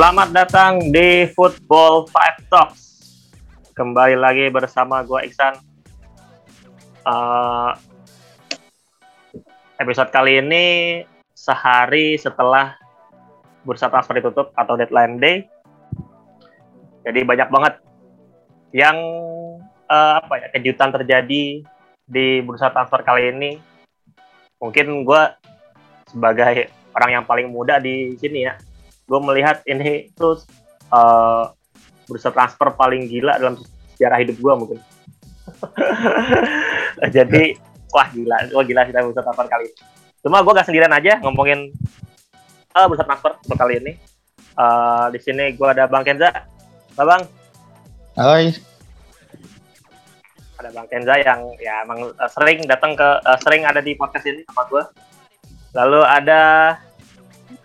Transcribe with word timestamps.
Selamat 0.00 0.32
datang 0.32 0.80
di 0.88 1.28
Football 1.36 2.08
Five 2.08 2.48
Talks. 2.48 3.12
Kembali 3.76 4.16
lagi 4.16 4.48
bersama 4.48 5.04
gue 5.04 5.28
Iksan. 5.28 5.60
Uh, 7.04 7.76
episode 9.76 10.08
kali 10.08 10.40
ini 10.40 10.64
sehari 11.36 12.16
setelah 12.16 12.80
bursa 13.60 13.92
transfer 13.92 14.16
ditutup 14.16 14.56
atau 14.56 14.72
deadline 14.80 15.20
day. 15.20 15.44
Jadi 17.04 17.20
banyak 17.20 17.52
banget 17.52 17.84
yang 18.72 18.96
uh, 19.84 20.16
apa 20.16 20.34
ya 20.40 20.48
kejutan 20.56 20.96
terjadi 20.96 21.60
di 22.08 22.26
bursa 22.40 22.72
transfer 22.72 23.04
kali 23.04 23.36
ini. 23.36 23.60
Mungkin 24.64 25.04
gue 25.04 25.22
sebagai 26.08 26.72
orang 26.96 27.20
yang 27.20 27.24
paling 27.28 27.52
muda 27.52 27.76
di 27.76 28.16
sini 28.16 28.48
ya, 28.48 28.56
gue 29.10 29.20
melihat 29.26 29.58
ini 29.66 30.14
terus 30.14 30.46
uh, 30.94 31.50
bursa 32.06 32.30
transfer 32.30 32.70
paling 32.78 33.10
gila 33.10 33.34
dalam 33.42 33.58
sejarah 33.98 34.22
hidup 34.22 34.38
gue 34.38 34.52
mungkin. 34.54 34.78
Jadi 37.18 37.58
wah 37.90 38.06
gila, 38.14 38.54
wah 38.54 38.62
gila 38.62 38.86
kita 38.86 39.02
bursa 39.02 39.26
transfer 39.26 39.50
kali 39.50 39.66
ini. 39.66 39.82
Cuma 40.22 40.46
gue 40.46 40.52
gak 40.54 40.66
sendirian 40.70 40.94
aja 40.94 41.18
ngomongin 41.26 41.74
uh, 42.78 42.86
bursa 42.86 43.02
transfer 43.02 43.34
kali 43.58 43.82
ini. 43.82 43.92
Uh, 44.54 45.10
di 45.10 45.18
sini 45.18 45.58
gue 45.58 45.66
ada 45.66 45.90
Bang 45.90 46.06
Kenza. 46.06 46.30
Halo 46.94 47.10
Bang. 47.10 47.22
Hai. 48.14 48.54
Ada 50.62 50.70
Bang 50.70 50.86
Kenza 50.86 51.18
yang 51.18 51.50
ya 51.58 51.82
emang 51.82 52.14
uh, 52.14 52.30
sering 52.30 52.62
datang 52.62 52.94
ke 52.94 53.08
uh, 53.26 53.38
sering 53.42 53.66
ada 53.66 53.82
di 53.82 53.98
podcast 53.98 54.30
ini 54.30 54.46
sama 54.46 54.70
gue. 54.70 54.82
Lalu 55.74 56.00
ada 56.06 56.42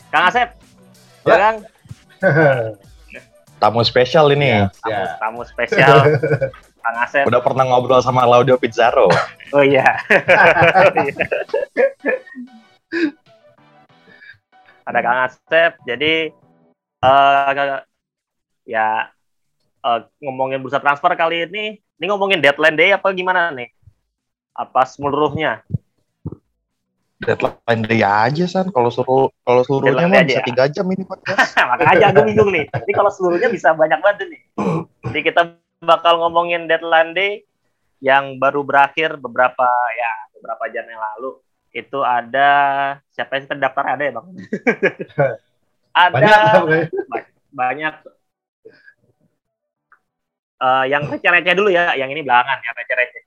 Kang 0.10 0.26
Asep. 0.26 0.65
Ya, 1.26 1.34
ya 1.34 1.38
Kang. 1.42 1.58
tamu 3.62 3.82
spesial 3.82 4.30
ini. 4.30 4.46
Ya, 4.46 4.70
tamu, 4.70 4.94
ya. 4.94 5.02
tamu 5.18 5.42
spesial. 5.42 5.98
Kang 6.86 6.98
Asep. 7.02 7.26
Udah 7.26 7.42
pernah 7.42 7.66
ngobrol 7.66 7.98
sama 8.06 8.30
Laudio 8.30 8.62
Pizzaro. 8.62 9.10
oh 9.58 9.64
iya. 9.66 9.98
ada 14.86 15.00
Kang 15.02 15.20
Asep. 15.26 15.82
Jadi 15.90 16.30
uh, 17.02 17.82
ya 18.70 19.10
uh, 19.82 20.00
ngomongin 20.22 20.62
bursa 20.62 20.78
transfer 20.78 21.10
kali 21.18 21.50
ini, 21.50 21.82
ini 21.82 22.06
ngomongin 22.06 22.38
deadline 22.38 22.78
day 22.78 22.94
apa 22.94 23.10
gimana 23.18 23.50
nih? 23.50 23.74
Apa 24.54 24.86
seluruhnya? 24.86 25.66
Deadline 27.26 27.84
day 27.90 28.02
aja 28.06 28.46
san. 28.46 28.70
Kalau 28.70 28.94
suruh 28.94 29.34
kalau 29.42 29.62
seluruhnya 29.66 30.06
mah 30.06 30.22
bisa 30.24 30.42
ya? 30.42 30.46
tiga 30.46 30.64
jam 30.70 30.86
ini 30.94 31.04
podcast. 31.04 31.58
Makanya 31.74 32.14
aku 32.14 32.22
bingung 32.30 32.50
nih. 32.54 32.66
Ini 32.70 32.94
kalau 32.94 33.12
seluruhnya 33.12 33.50
bisa 33.50 33.74
banyak 33.74 34.00
banget 34.00 34.30
nih. 34.30 34.42
Jadi 35.10 35.20
kita 35.26 35.42
bakal 35.82 36.22
ngomongin 36.22 36.70
deadline 36.70 37.18
day 37.18 37.44
yang 38.00 38.38
baru 38.38 38.62
berakhir 38.62 39.18
beberapa 39.18 39.68
ya 39.98 40.12
beberapa 40.38 40.64
jam 40.70 40.86
yang 40.86 41.02
lalu 41.02 41.42
itu 41.76 42.00
ada 42.06 42.50
siapa 43.12 43.36
yang 43.36 43.52
terdaftar 43.52 43.84
ada 43.98 44.04
ya 44.08 44.14
bang? 44.16 44.28
ada 46.06 46.28
banyak, 46.64 47.24
banyak 47.52 47.96
uh, 50.64 50.86
yang 50.88 51.04
receh-receh 51.08 51.56
dulu 51.56 51.70
ya, 51.72 51.96
yang 52.00 52.08
ini 52.12 52.24
belakangan 52.24 52.64
ya 52.64 52.72
receh-receh. 52.72 53.24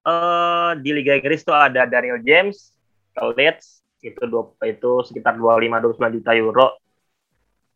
Uh, 0.00 0.72
di 0.80 0.96
Liga 0.96 1.12
Inggris 1.12 1.44
tuh 1.44 1.52
ada 1.52 1.84
Daniel 1.84 2.24
James 2.24 2.72
ke 3.12 3.20
Leeds 3.36 3.84
itu 4.00 4.24
dua, 4.24 4.48
itu 4.64 5.04
sekitar 5.04 5.36
25 5.36 5.96
29 6.00 6.16
juta 6.16 6.32
euro. 6.36 6.68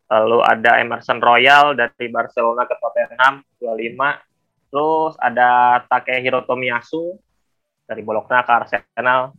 Lalu 0.09 0.39
ada 0.41 0.81
Emerson 0.81 1.21
Royal 1.21 1.77
dari 1.77 2.09
Barcelona 2.09 2.65
ke 2.65 2.77
Tottenham 2.77 3.45
25. 3.61 4.73
Terus 4.73 5.13
ada 5.21 5.81
Takehiro 5.85 6.45
Tomiyasu 6.45 7.13
dari 7.85 8.01
Bologna 8.01 8.41
ke 8.41 8.51
Arsenal 8.53 9.33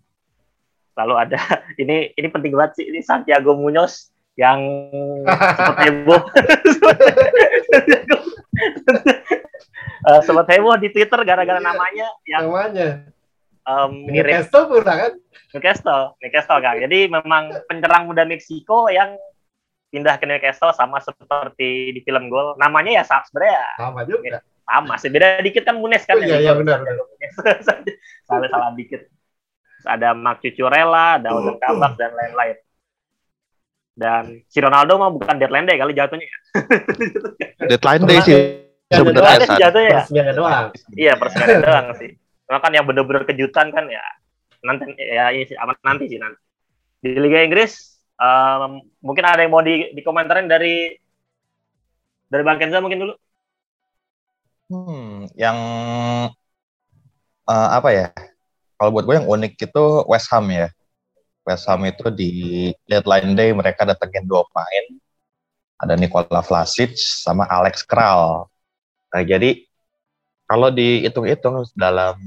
lalu 0.96 1.14
ada 1.20 1.38
ini 1.82 2.10
ini 2.16 2.28
penting 2.32 2.56
banget 2.56 2.82
sih 2.82 2.84
ini 2.88 3.04
Santiago 3.04 3.54
Munoz 3.54 4.10
yang 4.36 4.58
sempat 5.56 5.76
heboh 5.86 6.22
uh, 10.06 10.20
sempat 10.22 10.46
heboh 10.54 10.78
di 10.78 10.88
Twitter 10.94 11.20
gara-gara 11.26 11.58
iya, 11.58 11.66
namanya 11.66 12.08
yang 12.24 12.44
namanya. 12.46 12.88
um, 13.66 13.92
mirip 14.06 14.46
Newcastle 14.46 14.64
pernah 14.70 14.96
kan? 14.96 15.12
Newcastle 15.52 16.04
Newcastle 16.22 16.60
kan 16.62 16.74
jadi 16.78 16.98
memang 17.10 17.44
penyerang 17.66 18.06
muda 18.06 18.22
Meksiko 18.22 18.86
yang 18.88 19.18
pindah 19.90 20.18
ke 20.18 20.26
Newcastle 20.26 20.74
sama 20.74 20.98
seperti 21.00 21.94
di 21.94 22.00
film 22.02 22.28
Gol. 22.28 22.58
Namanya 22.58 23.00
ya 23.00 23.04
sebenarnya. 23.06 23.64
Sama 23.78 24.00
juga. 24.04 24.42
Sama 24.66 24.94
sih 24.98 25.10
beda 25.14 25.40
dikit 25.46 25.62
kan 25.62 25.78
Munes 25.78 26.02
kan 26.02 26.18
oh, 26.18 26.26
iya, 26.26 26.42
iya 26.42 26.52
benar, 26.58 26.82
salah 28.26 28.50
salah 28.52 28.74
dikit. 28.74 29.06
Ada 29.86 30.10
Mark 30.18 30.42
Cucurella, 30.42 31.22
ada 31.22 31.30
Ozan 31.30 31.62
Kabak 31.62 31.94
dan 31.94 32.10
lain-lain. 32.18 32.58
Dan 33.94 34.42
si 34.50 34.58
Ronaldo 34.58 34.98
mah 34.98 35.14
bukan 35.14 35.38
deadline 35.38 35.70
day 35.70 35.78
kali 35.78 35.94
jatuhnya 35.94 36.26
ya. 36.26 36.38
deadline 37.70 38.04
day 38.04 38.18
sih 38.26 38.65
sebenarnya 38.90 39.46
sih 39.46 39.58
jatuhnya 39.58 39.88
ya. 39.88 40.00
Persemiannya 40.02 40.34
doang. 40.34 40.66
Iya, 40.94 41.12
persemiannya 41.18 41.60
doang 41.62 41.86
sih. 41.98 42.10
Cuma 42.46 42.58
kan 42.62 42.72
yang 42.74 42.86
bener-bener 42.86 43.22
kejutan 43.26 43.74
kan 43.74 43.90
ya 43.90 44.02
nanti 44.66 44.98
ya 44.98 45.30
ini 45.30 45.46
sih 45.46 45.56
aman 45.58 45.76
nanti 45.82 46.10
sih 46.10 46.18
nanti. 46.18 46.40
Di 47.02 47.14
Liga 47.18 47.42
Inggris 47.42 48.02
um, 48.18 48.82
mungkin 49.04 49.24
ada 49.26 49.46
yang 49.46 49.52
mau 49.54 49.62
di, 49.62 49.94
dikomentarin 49.94 50.50
dari 50.50 50.94
dari 52.26 52.42
Bang 52.42 52.58
Kenza 52.58 52.82
mungkin 52.82 53.06
dulu. 53.06 53.14
Hmm, 54.66 55.30
yang 55.38 55.58
uh, 57.46 57.68
apa 57.70 57.90
ya? 57.94 58.08
kalau 58.76 58.92
buat 58.92 59.08
gue 59.08 59.16
yang 59.16 59.28
unik 59.28 59.52
itu 59.56 59.84
West 60.04 60.28
Ham 60.32 60.52
ya. 60.52 60.68
West 61.48 61.64
Ham 61.64 61.80
itu 61.88 62.12
di 62.12 62.30
deadline 62.84 63.32
day 63.32 63.50
mereka 63.56 63.88
datengin 63.88 64.28
dua 64.28 64.44
pemain. 64.52 64.84
Ada 65.80 65.96
Nikola 65.96 66.44
Vlasic 66.44 66.96
sama 66.96 67.48
Alex 67.48 67.84
Kral. 67.84 68.48
Nah, 69.16 69.24
jadi 69.24 69.64
kalau 70.44 70.68
dihitung-hitung 70.68 71.64
dalam 71.72 72.20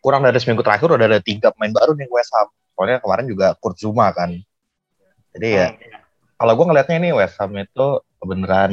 kurang 0.00 0.24
dari 0.24 0.40
seminggu 0.40 0.64
terakhir 0.64 0.88
udah 0.88 1.04
ada 1.04 1.20
tiga 1.20 1.52
pemain 1.52 1.76
baru 1.76 1.92
nih 1.92 2.08
West 2.08 2.32
Ham. 2.32 2.48
Soalnya 2.72 3.04
kemarin 3.04 3.28
juga 3.28 3.52
Kurt 3.60 3.76
Zuma 3.76 4.08
kan. 4.16 4.32
Jadi 5.36 5.48
ya, 5.52 5.76
kalau 6.40 6.56
gue 6.56 6.64
ngelihatnya 6.72 6.96
ini 7.04 7.10
West 7.12 7.36
Ham 7.36 7.52
itu 7.52 8.00
beneran 8.24 8.72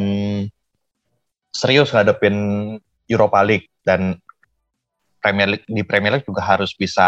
serius 1.52 1.92
ngadepin 1.92 2.36
Europa 3.12 3.44
League 3.44 3.68
dan 3.84 4.16
Premier 5.20 5.52
League 5.52 5.68
di 5.68 5.84
Premier 5.84 6.16
League 6.16 6.28
juga 6.28 6.48
harus 6.48 6.72
bisa 6.72 7.04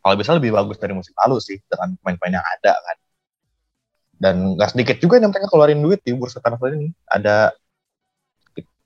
kalau 0.00 0.14
bisa 0.14 0.30
lebih 0.38 0.54
bagus 0.54 0.78
dari 0.78 0.94
musim 0.94 1.12
lalu 1.26 1.42
sih 1.42 1.58
dengan 1.66 1.98
pemain-pemain 1.98 2.38
yang 2.38 2.46
ada 2.46 2.72
kan. 2.78 2.96
Dan 4.20 4.34
nggak 4.54 4.76
sedikit 4.76 4.96
juga 5.00 5.16
yang 5.16 5.32
mereka 5.32 5.48
keluarin 5.48 5.80
duit 5.80 6.04
di 6.04 6.12
bursa 6.12 6.44
transfer 6.44 6.76
ini. 6.76 6.92
Ada 7.08 7.56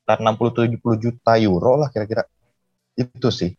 sekitar 0.04 0.20
60-70 0.20 1.00
juta 1.00 1.32
euro 1.40 1.80
lah 1.80 1.88
kira-kira. 1.88 2.28
Itu 2.92 3.32
sih. 3.32 3.56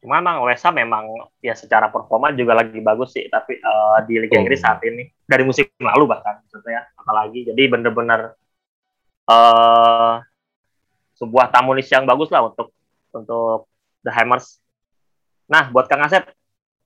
Cuma 0.00 0.24
memang 0.24 0.48
West 0.48 0.64
memang 0.72 1.04
ya 1.44 1.52
secara 1.52 1.92
performa 1.92 2.32
juga 2.32 2.56
lagi 2.56 2.80
bagus 2.80 3.12
sih. 3.12 3.28
Tapi 3.28 3.60
uh, 3.60 4.00
di 4.08 4.16
Liga 4.16 4.40
Inggris 4.40 4.64
saat 4.64 4.80
ini 4.88 5.12
dari 5.28 5.44
musim 5.44 5.68
lalu 5.76 6.08
bahkan 6.08 6.40
maksudnya 6.40 6.88
apalagi 6.96 7.52
jadi 7.52 7.62
bener-bener 7.68 8.32
uh, 9.28 10.24
sebuah 11.20 11.52
tamunis 11.52 11.92
yang 11.92 12.08
bagus 12.08 12.32
lah 12.32 12.48
untuk 12.48 12.72
untuk 13.12 13.68
The 14.08 14.12
Hammers. 14.12 14.56
Nah, 15.46 15.70
buat 15.70 15.86
Kang 15.86 16.02
Asep, 16.02 16.26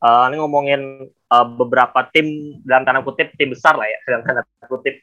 uh, 0.05 0.29
ini 0.29 0.37
ngomongin 0.37 1.09
uh, 1.33 1.47
beberapa 1.49 2.05
tim 2.13 2.59
dalam 2.67 2.85
tanda 2.85 3.01
kutip 3.01 3.33
tim 3.39 3.55
besar 3.55 3.79
lah 3.79 3.89
ya, 3.89 3.99
dalam 4.11 4.23
tanda 4.27 4.43
kutip. 4.69 5.01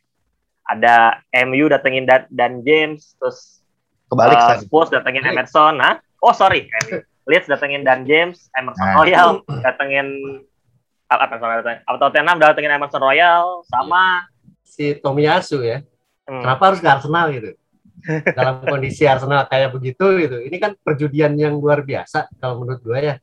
Ada 0.68 1.24
MU 1.48 1.72
datengin 1.72 2.04
Dan, 2.04 2.28
Dan 2.28 2.62
James, 2.68 3.16
terus 3.19 3.64
kebalik 4.12 4.36
uh, 4.36 4.60
Spurs 4.60 4.92
datengin 4.92 5.24
Kebalik. 5.24 5.48
Emerson, 5.48 5.74
nah. 5.80 6.00
Oh 6.19 6.36
sorry, 6.36 6.68
MU. 6.88 7.00
Leeds 7.28 7.48
datengin 7.48 7.84
Dan 7.84 8.08
James, 8.08 8.52
Emerson 8.56 8.88
nah. 8.88 8.96
Royal 9.00 9.30
datengin 9.64 10.08
apa 11.08 11.24
datengin, 11.40 11.80
apa 11.88 11.98
Tottenham 12.00 12.38
datengin 12.40 12.72
Emerson 12.75 13.00
Royal 13.00 13.64
sama 13.68 14.28
si 14.64 14.96
Tomiyasu 15.00 15.64
ya. 15.64 15.84
Hmm. 16.28 16.44
Kenapa 16.44 16.62
harus 16.72 16.80
ke 16.84 16.88
Arsenal 16.88 17.31
gitu? 17.31 17.56
dalam 18.08 18.62
kondisi 18.72 19.04
Arsenal 19.04 19.50
kayak 19.50 19.74
begitu 19.74 20.06
gitu. 20.22 20.38
Ini 20.44 20.58
kan 20.62 20.72
perjudian 20.80 21.34
yang 21.36 21.58
luar 21.58 21.84
biasa 21.84 22.30
kalau 22.38 22.64
menurut 22.64 22.81
gue 22.81 23.00
ya. 23.00 23.16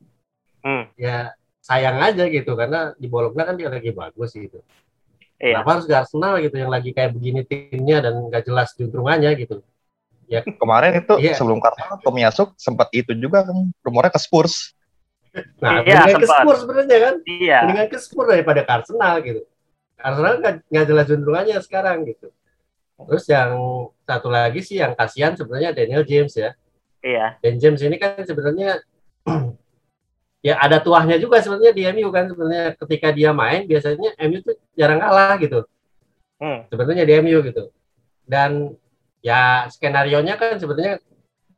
Hmm. 0.65 0.85
Ya 0.99 1.33
sayang 1.61 1.97
aja 1.97 2.29
gitu 2.29 2.53
karena 2.53 2.93
di 2.93 3.09
Bologna 3.09 3.47
kan 3.47 3.55
dia 3.57 3.69
lagi 3.71 3.89
bagus 3.89 4.35
gitu. 4.35 4.61
Iya. 5.35 5.59
Kenapa 5.59 5.69
harus 5.75 5.85
ke 5.85 5.93
Arsenal 5.95 6.33
gitu 6.39 6.55
yang 6.55 6.71
lagi 6.71 6.89
kayak 6.95 7.11
begini 7.11 7.43
timnya 7.43 7.99
dan 7.99 8.31
gak 8.31 8.47
jelas 8.47 8.71
juntrungannya 8.75 9.31
gitu. 9.35 9.59
Ya 10.25 10.41
kemarin 10.41 10.97
itu 10.97 11.13
iya. 11.21 11.37
sebelum 11.37 11.61
karena 11.61 12.01
Tomiyasu 12.01 12.55
sempat 12.57 12.89
itu 12.95 13.13
juga 13.13 13.45
kan 13.45 13.57
rumornya 13.85 14.09
ke 14.09 14.17
Spurs. 14.17 14.73
Nah, 15.59 15.83
iya, 15.83 16.07
ke 16.15 16.25
Spurs 16.25 16.63
sebenarnya 16.63 16.97
kan. 16.97 17.15
Iya. 17.27 17.59
Dengan 17.67 17.85
ke 17.91 17.97
Spurs 17.99 18.29
daripada 18.31 18.65
ke 18.65 18.71
Arsenal 18.71 19.13
gitu. 19.21 19.41
Arsenal 19.99 20.41
nggak 20.41 20.85
jelas 20.87 21.05
cenderungannya 21.05 21.57
sekarang 21.61 22.07
gitu. 22.09 22.33
Terus 22.95 23.25
yang 23.27 23.51
satu 24.07 24.31
lagi 24.31 24.63
sih 24.63 24.79
yang 24.79 24.95
kasihan 24.95 25.35
sebenarnya 25.35 25.75
Daniel 25.75 26.07
James 26.07 26.31
ya. 26.33 26.55
Iya. 27.03 27.37
Dan 27.43 27.61
James 27.61 27.83
ini 27.83 27.99
kan 27.99 28.23
sebenarnya 28.23 28.81
ya 30.45 30.61
ada 30.61 30.77
tuahnya 30.77 31.17
juga 31.17 31.41
sebenarnya 31.41 31.73
di 31.73 31.83
MU 31.89 32.13
kan 32.13 32.29
sebenarnya 32.29 32.77
ketika 32.77 33.09
dia 33.09 33.33
main 33.33 33.65
biasanya 33.65 34.13
MU 34.29 34.45
tuh 34.45 34.53
jarang 34.77 35.01
kalah 35.01 35.41
gitu. 35.41 35.65
Hmm. 36.37 36.69
Sebenarnya 36.69 37.01
di 37.01 37.13
MU 37.25 37.41
gitu. 37.41 37.73
Dan 38.21 38.77
ya 39.25 39.65
skenario 39.73 40.21
nya 40.21 40.37
kan 40.37 40.61
sebenarnya 40.61 41.01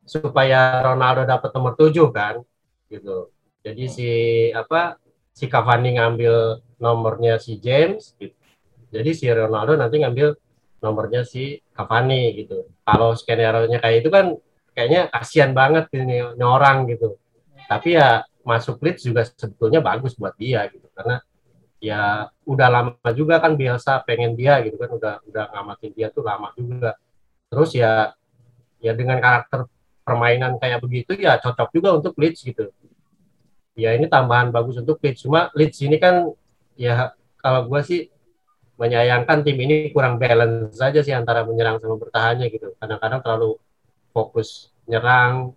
supaya 0.08 0.80
Ronaldo 0.80 1.28
dapat 1.28 1.52
nomor 1.52 1.76
7 1.76 2.16
kan 2.16 2.40
gitu. 2.88 3.28
Jadi 3.60 3.84
si 3.92 4.10
apa 4.56 4.96
si 5.36 5.52
Cavani 5.52 6.00
ngambil 6.00 6.64
nomornya 6.80 7.44
si 7.44 7.60
James 7.60 8.16
gitu. 8.16 8.32
Jadi 8.88 9.12
si 9.12 9.28
Ronaldo 9.28 9.76
nanti 9.76 10.00
ngambil 10.00 10.40
nomornya 10.80 11.28
si 11.28 11.60
Cavani 11.76 12.32
gitu. 12.40 12.72
Kalau 12.88 13.12
skenario-nya 13.20 13.84
kayak 13.84 13.98
itu 14.00 14.10
kan 14.16 14.32
kayaknya 14.72 15.12
kasihan 15.12 15.52
banget 15.52 15.92
ini, 15.92 16.24
ini 16.24 16.46
orang 16.48 16.88
gitu. 16.88 17.20
Tapi 17.68 18.00
ya 18.00 18.24
masuk 18.48 18.80
Leeds 18.80 19.04
juga 19.04 19.28
sebetulnya 19.28 19.84
bagus 19.84 20.16
buat 20.16 20.32
dia 20.40 20.64
gitu 20.72 20.88
karena 20.96 21.20
ya 21.84 22.32
udah 22.48 22.68
lama 22.72 23.10
juga 23.14 23.38
kan 23.44 23.54
biasa 23.54 24.02
pengen 24.08 24.34
dia 24.34 24.64
gitu 24.64 24.80
kan 24.80 24.90
udah 24.96 25.14
udah 25.28 25.46
ngamatin 25.52 25.92
dia 25.94 26.08
tuh 26.10 26.24
lama 26.24 26.50
juga. 26.56 26.96
Terus 27.52 27.76
ya 27.76 28.16
ya 28.80 28.96
dengan 28.96 29.20
karakter 29.20 29.68
permainan 30.08 30.56
kayak 30.58 30.80
begitu 30.80 31.20
ya 31.20 31.36
cocok 31.44 31.70
juga 31.76 31.90
untuk 32.00 32.16
Leeds 32.16 32.42
gitu. 32.48 32.72
Ya 33.78 33.94
ini 33.94 34.08
tambahan 34.08 34.50
bagus 34.50 34.80
untuk 34.80 34.98
Leeds. 35.04 35.28
Cuma 35.28 35.52
Leeds 35.54 35.78
ini 35.84 36.00
kan 36.00 36.32
ya 36.80 37.12
kalau 37.44 37.68
gue 37.70 37.82
sih 37.84 38.02
menyayangkan 38.78 39.42
tim 39.42 39.58
ini 39.58 39.90
kurang 39.90 40.22
balance 40.22 40.78
saja 40.78 41.02
sih 41.02 41.14
antara 41.14 41.44
menyerang 41.44 41.82
sama 41.82 41.98
bertahannya 41.98 42.48
gitu. 42.54 42.74
Kadang-kadang 42.78 43.22
terlalu 43.26 43.58
fokus 44.14 44.74
nyerang, 44.90 45.54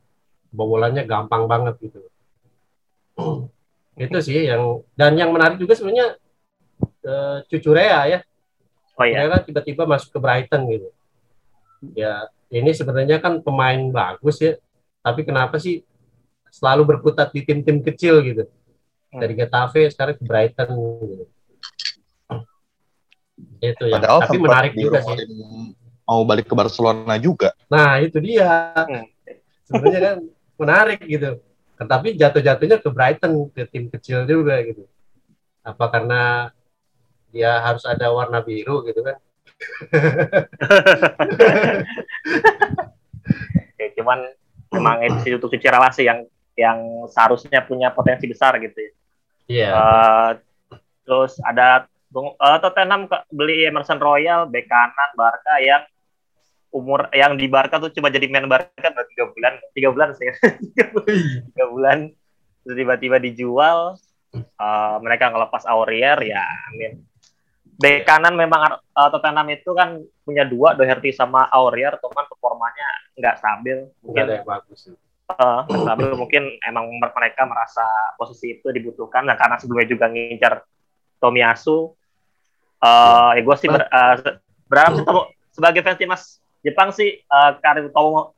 bobolannya 0.53 1.05
gampang 1.09 1.49
banget 1.49 1.77
gitu. 1.81 2.01
itu 4.05 4.19
sih 4.25 4.49
yang 4.49 4.81
dan 4.97 5.13
yang 5.19 5.31
menarik 5.35 5.61
juga 5.61 5.77
sebenarnya 5.77 6.17
uh, 7.05 7.45
Cucurea 7.47 8.01
ya. 8.09 8.19
Oh 9.01 9.05
iya. 9.05 9.29
Kan 9.29 9.45
tiba-tiba 9.49 9.89
masuk 9.89 10.17
ke 10.17 10.19
Brighton 10.21 10.63
gitu. 10.69 10.89
Ya 11.97 12.29
ini 12.51 12.71
sebenarnya 12.75 13.23
kan 13.23 13.41
pemain 13.41 13.79
bagus 13.95 14.43
ya, 14.43 14.59
tapi 15.01 15.23
kenapa 15.23 15.57
sih 15.57 15.87
selalu 16.51 16.97
berkutat 16.97 17.31
di 17.31 17.47
tim-tim 17.47 17.81
kecil 17.81 18.21
gitu? 18.27 18.45
Hmm. 19.11 19.21
Dari 19.23 19.35
Getafe 19.39 19.87
sekarang 19.89 20.19
ke 20.19 20.25
Brighton 20.27 20.71
gitu. 21.07 21.25
Itu 23.73 23.85
ya. 23.89 23.97
Padahal 24.03 24.19
tapi 24.27 24.37
menarik 24.37 24.73
juga 24.77 24.99
sih. 25.01 25.17
Mau 26.05 26.27
balik 26.27 26.51
ke 26.51 26.55
Barcelona 26.59 27.15
juga. 27.23 27.55
Nah, 27.71 28.03
itu 28.03 28.19
dia. 28.19 28.75
Hmm. 28.75 29.07
Sebenarnya 29.63 30.01
kan 30.03 30.19
menarik 30.59 31.01
gitu. 31.07 31.39
Tapi 31.81 32.13
jatuh-jatuhnya 32.17 32.85
ke 32.85 32.91
Brighton, 32.93 33.49
ke 33.53 33.65
tim 33.71 33.89
kecil 33.89 34.27
juga 34.29 34.61
gitu. 34.61 34.85
Apa 35.65 35.89
karena 35.89 36.53
dia 37.33 37.57
harus 37.63 37.87
ada 37.89 38.13
warna 38.13 38.45
biru 38.45 38.85
gitu 38.85 39.01
kan? 39.01 39.17
ya, 43.81 43.89
cuman 43.97 44.29
memang 44.73 45.05
edisi 45.05 45.37
untuk 45.37 45.53
sih 45.93 46.09
yang 46.09 46.25
yang 46.57 47.09
seharusnya 47.09 47.65
punya 47.65 47.91
potensi 47.93 48.27
besar 48.29 48.61
gitu 48.61 48.77
ya. 48.77 48.93
Iya. 49.49 49.49
Yeah. 49.49 49.73
Uh, 49.73 50.31
terus 51.05 51.41
ada 51.43 51.89
uh, 52.15 52.59
Tottenham 52.61 53.09
beli 53.33 53.67
Emerson 53.67 53.99
Royal, 53.99 54.47
bek 54.47 54.69
kanan 54.69 55.11
Barca 55.17 55.59
yang 55.63 55.83
umur 56.71 57.11
yang 57.11 57.35
di 57.35 57.51
Barca 57.51 57.83
tuh 57.83 57.91
cuma 57.91 58.11
jadi 58.11 58.31
main 58.31 58.47
Barca 58.47 58.89
baru 58.91 59.07
tiga 59.11 59.25
bulan, 59.31 59.53
tiga 59.75 59.89
bulan 59.91 60.09
sih, 60.15 60.31
tiga 61.51 61.67
bulan, 61.67 61.99
terus 62.63 62.77
tiba-tiba 62.79 63.17
dijual, 63.19 63.99
uh, 64.35 64.97
mereka 65.03 65.35
ngelepas 65.35 65.67
Aurier 65.67 66.19
ya, 66.23 66.43
amin. 66.71 67.11
Bek 67.81 68.05
kanan 68.05 68.37
memang 68.37 68.77
uh, 68.77 69.09
Tottenham 69.09 69.49
itu 69.57 69.73
kan 69.73 69.97
punya 70.21 70.45
dua 70.45 70.77
Doherty 70.77 71.17
sama 71.17 71.49
Aurier 71.49 71.97
cuman 71.97 72.29
performanya 72.29 72.89
nggak 73.17 73.41
stabil. 73.41 73.89
Mungkin 74.05 74.21
ada 74.29 74.35
yang 74.37 74.45
bagus 74.45 74.93
uh, 75.33 75.65
stabil. 75.65 76.13
Mungkin 76.13 76.61
emang 76.61 76.93
mereka 77.01 77.49
merasa 77.49 77.81
posisi 78.21 78.61
itu 78.61 78.69
dibutuhkan. 78.69 79.25
Dan 79.25 79.41
karena 79.41 79.57
sebelumnya 79.57 79.89
juga 79.89 80.13
ngincar 80.13 80.61
Tomiyasu. 81.25 81.97
Uh, 82.85 83.33
ya 83.37 83.41
gue 83.49 83.57
sih 83.57 83.69
ber, 83.73 83.89
uh, 83.89 84.15
berharap 84.69 84.93
sih 85.01 85.05
sebagai 85.53 85.81
fans 85.81 85.97
timnas 85.97 86.23
Jepang 86.61 86.93
sih 86.93 87.21
uh, 87.29 87.57
karir 87.61 87.89
Tomo 87.93 88.37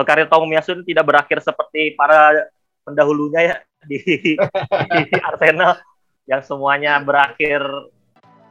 karir 0.00 0.26
Tomiyasu 0.32 0.80
tidak 0.88 1.04
berakhir 1.04 1.44
seperti 1.44 1.92
para 1.92 2.48
pendahulunya 2.88 3.40
ya 3.52 3.56
di, 3.90 4.00
di 4.00 5.16
Arsenal 5.20 5.76
yang 6.24 6.40
semuanya 6.40 6.96
berakhir 7.00 7.60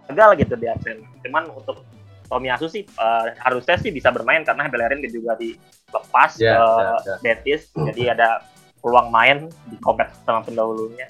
gagal 0.09 0.29
gitu 0.45 0.53
di 0.57 0.67
Arsenal. 0.69 1.05
Cuman 1.25 1.43
untuk 1.53 1.85
Tomiyasu 2.29 2.69
sih 2.69 2.85
uh, 3.01 3.33
harusnya 3.41 3.81
sih 3.81 3.89
bisa 3.89 4.13
bermain 4.13 4.45
karena 4.45 4.69
Bellerin 4.69 5.01
juga 5.09 5.33
dilepas 5.33 6.37
yeah, 6.37 6.61
ke 6.61 6.61
yeah, 6.61 6.97
yeah. 7.01 7.17
Betis, 7.25 7.73
jadi 7.73 8.13
ada 8.13 8.45
peluang 8.85 9.09
main 9.09 9.49
di 9.65 9.77
kompet 9.81 10.13
sama 10.29 10.45
pendahulunya. 10.45 11.09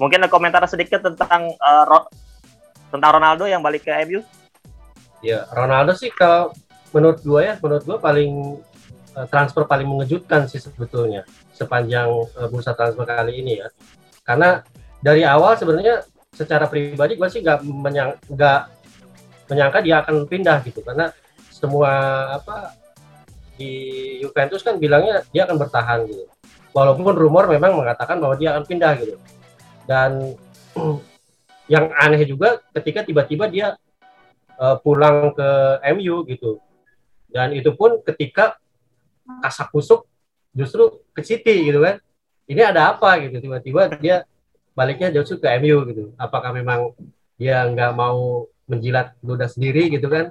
Mungkin 0.00 0.24
ada 0.24 0.30
komentar 0.32 0.64
sedikit 0.64 1.04
tentang 1.04 1.52
uh, 1.60 1.84
Ro 1.84 2.08
tentang 2.88 3.20
Ronaldo 3.20 3.44
yang 3.44 3.60
balik 3.60 3.84
ke 3.84 3.92
MU? 4.08 4.24
Ya, 5.20 5.44
Ronaldo 5.52 5.92
sih 5.92 6.08
kalau 6.08 6.56
menurut 6.92 7.20
gue 7.20 7.40
ya, 7.44 7.54
menurut 7.60 7.84
gue 7.84 7.98
paling 8.00 8.32
uh, 9.16 9.26
transfer 9.28 9.64
paling 9.68 9.88
mengejutkan 9.88 10.48
sih 10.48 10.60
sebetulnya 10.62 11.24
sepanjang 11.52 12.08
uh, 12.08 12.48
bursa 12.48 12.72
transfer 12.72 13.04
kali 13.04 13.42
ini 13.42 13.60
ya. 13.60 13.68
Karena 14.24 14.62
dari 15.00 15.24
awal 15.24 15.56
sebenarnya 15.56 16.04
secara 16.32 16.68
pribadi 16.68 17.16
gue 17.16 17.28
sih 17.28 17.40
nggak 17.42 17.64
menyang, 17.64 18.10
menyangka 19.48 19.78
dia 19.82 20.04
akan 20.04 20.28
pindah 20.28 20.58
gitu. 20.64 20.80
Karena 20.84 21.10
semua 21.48 21.90
apa 22.38 22.76
di 23.58 23.72
Juventus 24.22 24.62
kan 24.62 24.78
bilangnya 24.78 25.26
dia 25.34 25.48
akan 25.48 25.56
bertahan 25.58 26.06
gitu. 26.06 26.24
Walaupun 26.70 27.16
rumor 27.16 27.50
memang 27.50 27.74
mengatakan 27.74 28.22
bahwa 28.22 28.38
dia 28.38 28.54
akan 28.54 28.64
pindah 28.68 28.92
gitu. 29.02 29.16
Dan 29.88 30.36
yang 31.72 31.90
aneh 31.98 32.22
juga 32.24 32.62
ketika 32.72 33.02
tiba-tiba 33.02 33.50
dia 33.50 33.74
uh, 34.56 34.76
pulang 34.78 35.34
ke 35.34 35.48
MU 35.98 36.22
gitu 36.28 36.62
dan 37.28 37.52
itu 37.52 37.70
pun 37.76 38.00
ketika 38.04 38.56
kasak 39.44 39.68
kusuk 39.72 40.08
justru 40.56 41.04
ke 41.12 41.20
City 41.20 41.68
gitu 41.68 41.84
kan 41.84 42.00
ini 42.48 42.64
ada 42.64 42.96
apa 42.96 43.20
gitu 43.20 43.44
tiba-tiba 43.44 43.92
dia 44.00 44.24
baliknya 44.78 45.10
justru 45.10 45.42
ke 45.42 45.50
MU 45.58 45.82
gitu. 45.90 46.14
Apakah 46.14 46.54
memang 46.54 46.94
dia 47.34 47.66
nggak 47.66 47.92
mau 47.98 48.46
menjilat 48.70 49.18
ludah 49.26 49.50
sendiri 49.50 49.90
gitu 49.90 50.06
kan? 50.06 50.30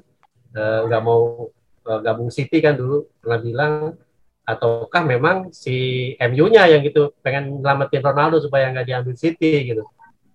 Eh, 0.56 0.82
nggak 0.88 1.04
mau 1.04 1.52
e, 1.84 1.92
gabung 2.00 2.32
City 2.32 2.64
kan 2.64 2.80
dulu 2.80 3.12
pernah 3.20 3.40
bilang 3.44 3.74
ataukah 4.48 5.04
memang 5.04 5.52
si 5.52 5.76
MU-nya 6.16 6.72
yang 6.72 6.80
gitu 6.88 7.12
pengen 7.20 7.60
nyelamatin 7.60 8.00
Ronaldo 8.00 8.40
supaya 8.40 8.72
nggak 8.72 8.88
diambil 8.88 9.16
City 9.20 9.68
gitu. 9.68 9.84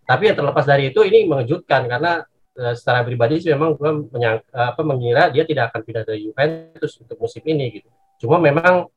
Tapi 0.04 0.28
yang 0.28 0.37
terlepas 0.37 0.69
dari 0.69 0.92
itu 0.92 1.00
ini 1.00 1.25
mengejutkan 1.25 1.88
karena 1.88 2.21
secara 2.52 3.00
pribadi 3.00 3.40
sih 3.40 3.50
memang 3.50 3.75
gue 3.80 3.90
menyang, 4.12 4.44
apa 4.52 4.82
mengira 4.85 5.32
dia 5.32 5.49
tidak 5.49 5.73
akan 5.73 5.80
pindah 5.88 6.04
ke 6.04 6.14
Juventus 6.21 6.92
untuk 7.00 7.16
musim 7.16 7.42
ini 7.49 7.80
gitu. 7.80 7.88
Cuma 8.21 8.37
memang 8.37 8.92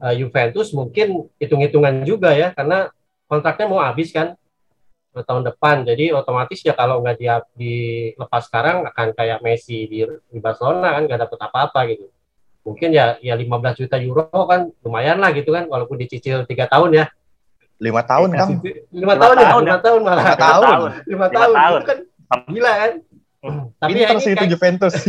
uh, 0.00 0.14
Juventus 0.16 0.72
mungkin 0.72 1.28
hitung-hitungan 1.36 2.02
juga 2.08 2.32
ya 2.32 2.56
karena 2.56 2.88
kontraknya 3.28 3.66
mau 3.68 3.80
habis 3.84 4.10
kan 4.10 4.34
tahun 5.14 5.46
depan. 5.46 5.86
Jadi 5.86 6.10
otomatis 6.10 6.58
ya 6.64 6.74
kalau 6.74 6.98
nggak 7.04 7.16
dia 7.20 7.38
dilepas 7.54 8.50
sekarang 8.50 8.82
akan 8.88 9.14
kayak 9.14 9.38
Messi 9.46 9.86
di, 9.86 10.02
di 10.02 10.38
Barcelona 10.42 10.98
kan 10.98 11.06
nggak 11.06 11.20
dapet 11.28 11.38
apa-apa 11.38 11.80
gitu. 11.92 12.10
Mungkin 12.64 12.96
ya 12.96 13.20
ya 13.20 13.36
15 13.36 13.78
juta 13.84 14.00
euro 14.00 14.26
kan 14.48 14.72
lumayan 14.82 15.20
lah 15.20 15.30
gitu 15.36 15.52
kan 15.52 15.68
walaupun 15.68 16.00
dicicil 16.00 16.48
tiga 16.48 16.66
tahun 16.66 17.04
ya. 17.04 17.06
Lima 17.78 18.02
tahun 18.06 18.32
kan? 18.32 18.48
Lima 18.94 19.14
tahun 19.18 19.34
ya, 19.36 19.50
lima 19.60 19.78
tahun 19.82 20.00
malah. 20.02 20.24
Lima 20.24 20.38
tahun. 20.38 20.78
Lima 21.04 21.26
tahun. 21.28 21.80
Itu 21.82 21.86
kan 21.86 21.98
gila 22.48 22.72
kan. 22.72 22.92
Tapi 23.76 23.90
ini 23.92 24.02
itu 24.08 24.46
Juventus. 24.48 24.94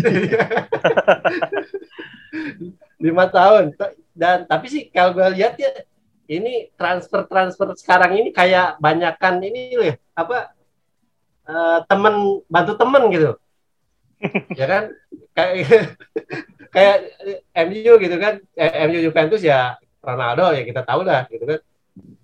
lima 3.06 3.26
tahun. 3.32 3.76
Dan 4.16 4.48
tapi 4.48 4.66
sih 4.68 4.88
kalau 4.92 5.16
gue 5.16 5.28
lihat 5.40 5.56
ya 5.60 5.72
ini 6.26 6.74
transfer 6.74 7.26
transfer 7.30 7.74
sekarang 7.78 8.18
ini 8.18 8.30
kayak 8.34 8.82
banyakan 8.82 9.42
ini 9.46 9.78
loh 9.78 9.86
ya 9.86 9.96
apa 10.18 10.56
uh, 11.46 11.80
temen 11.86 12.42
bantu 12.50 12.74
temen 12.78 13.04
gitu 13.14 13.32
ya 14.60 14.66
kan 14.66 14.84
kayak 15.38 15.54
kayak 16.76 16.96
MU 17.70 17.94
gitu 18.02 18.16
kan 18.18 18.42
eh, 18.58 18.72
MU 18.90 19.00
Juventus 19.06 19.42
ya 19.46 19.78
Ronaldo 20.02 20.54
ya 20.54 20.64
kita 20.66 20.82
tahu 20.82 21.06
lah 21.06 21.30
gitu 21.30 21.46
kan 21.46 21.60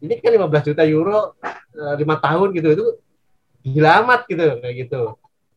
ini 0.02 0.18
kan 0.18 0.34
15 0.34 0.68
juta 0.74 0.84
euro 0.84 1.38
eh, 1.46 1.96
lima 2.02 2.18
tahun 2.18 2.50
gitu 2.58 2.70
itu 2.74 2.86
gila 3.62 4.02
amat 4.06 4.22
gitu 4.28 4.60
kayak 4.60 4.76
gitu. 4.88 5.02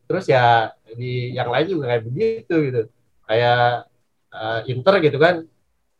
Terus 0.05 0.25
ya 0.29 0.73
di 0.93 1.33
yang 1.33 1.49
lain 1.49 1.67
juga 1.67 1.83
kayak 1.93 2.03
begitu 2.05 2.55
gitu. 2.71 2.81
Kayak 3.25 3.89
uh, 4.29 4.59
Inter 4.69 4.95
gitu 5.01 5.17
kan. 5.17 5.35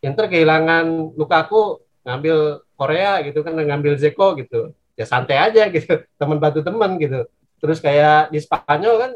Inter 0.05 0.25
kehilangan 0.29 1.17
Lukaku 1.17 1.81
ngambil 2.05 2.61
Korea 2.77 3.25
gitu 3.25 3.41
kan 3.41 3.57
ngambil 3.57 3.97
Zeko 3.97 4.37
gitu. 4.37 4.77
Ya 4.95 5.05
santai 5.09 5.41
aja 5.41 5.67
gitu 5.73 6.05
teman 6.21 6.37
bantu 6.37 6.61
teman 6.61 7.01
gitu. 7.01 7.25
Terus 7.57 7.81
kayak 7.81 8.29
di 8.29 8.39
Spanyol 8.39 8.95
kan 9.01 9.11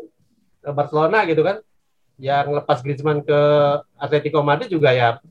Barcelona 0.74 1.24
gitu 1.30 1.46
kan. 1.46 1.62
Yang 2.20 2.60
lepas 2.60 2.84
Griezmann 2.84 3.24
ke 3.24 3.40
Atletico 3.96 4.44
Madrid 4.44 4.68
juga 4.68 4.92
ya 4.92 5.22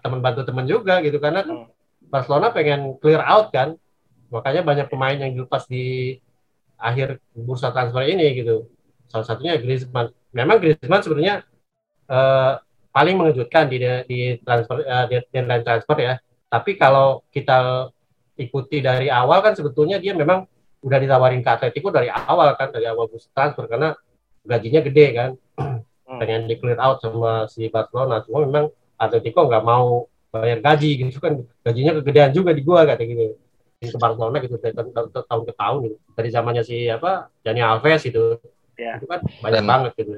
teman 0.00 0.22
bantu 0.22 0.46
teman 0.46 0.64
juga 0.64 1.02
gitu. 1.02 1.18
Karena 1.18 1.42
kan 1.42 1.66
Barcelona 2.06 2.54
pengen 2.54 2.96
clear 3.02 3.20
out 3.26 3.50
kan. 3.50 3.74
Makanya 4.32 4.64
banyak 4.64 4.86
pemain 4.88 5.18
yang 5.18 5.36
dilepas 5.36 5.68
di 5.68 6.16
akhir 6.82 7.22
bursa 7.30 7.70
transfer 7.70 8.02
ini 8.02 8.42
gitu. 8.42 8.66
Salah 9.06 9.26
satunya 9.26 9.54
Griezmann. 9.56 10.10
Memang 10.34 10.58
Griezmann 10.58 11.00
sebenarnya 11.00 11.46
uh, 12.10 12.58
paling 12.90 13.14
mengejutkan 13.16 13.70
di 13.70 13.78
di 14.10 14.18
transfer 14.42 14.82
uh, 14.82 15.06
di 15.06 15.22
deadline 15.30 15.62
transfer 15.62 15.96
ya. 16.02 16.14
Tapi 16.50 16.76
kalau 16.76 17.22
kita 17.30 17.88
ikuti 18.36 18.82
dari 18.82 19.06
awal 19.08 19.40
kan 19.40 19.54
sebetulnya 19.54 20.02
dia 20.02 20.12
memang 20.12 20.44
udah 20.82 20.98
ditawarin 20.98 21.40
ke 21.46 21.50
Atletico 21.54 21.94
dari 21.94 22.10
awal 22.10 22.58
kan 22.58 22.74
dari 22.74 22.90
awal 22.90 23.06
bursa 23.06 23.30
transfer 23.30 23.70
karena 23.70 23.94
gajinya 24.42 24.82
gede 24.82 25.06
kan. 25.14 25.30
Hmm. 26.12 26.18
pengen 26.20 26.44
di 26.44 26.60
clear 26.60 26.76
out 26.76 27.00
sama 27.00 27.48
si 27.48 27.72
Barcelona. 27.72 28.20
Cuma 28.26 28.44
memang 28.44 28.68
Atletico 29.00 29.48
nggak 29.48 29.64
mau 29.64 30.10
bayar 30.28 30.60
gaji 30.60 31.08
gitu 31.08 31.22
kan. 31.22 31.40
Gajinya 31.62 32.02
kegedean 32.02 32.34
juga 32.34 32.50
di 32.52 32.60
gua 32.60 32.84
kayak 32.84 33.06
gitu 33.06 33.38
ke 33.90 33.98
Barcelona 33.98 34.38
gitu 34.38 34.56
dari 34.60 34.74
tahun 34.76 35.42
ke 35.48 35.52
tahun 35.58 35.78
gitu. 35.88 35.96
Dari 36.14 36.28
zamannya 36.30 36.62
si 36.62 36.86
apa 36.86 37.32
Dani 37.42 37.60
Alves 37.64 38.02
itu. 38.06 38.38
Ya. 38.78 38.98
Itu 38.98 39.06
kan 39.10 39.20
banyak 39.42 39.62
Dan, 39.62 39.66
banget 39.66 39.92
gitu. 39.98 40.12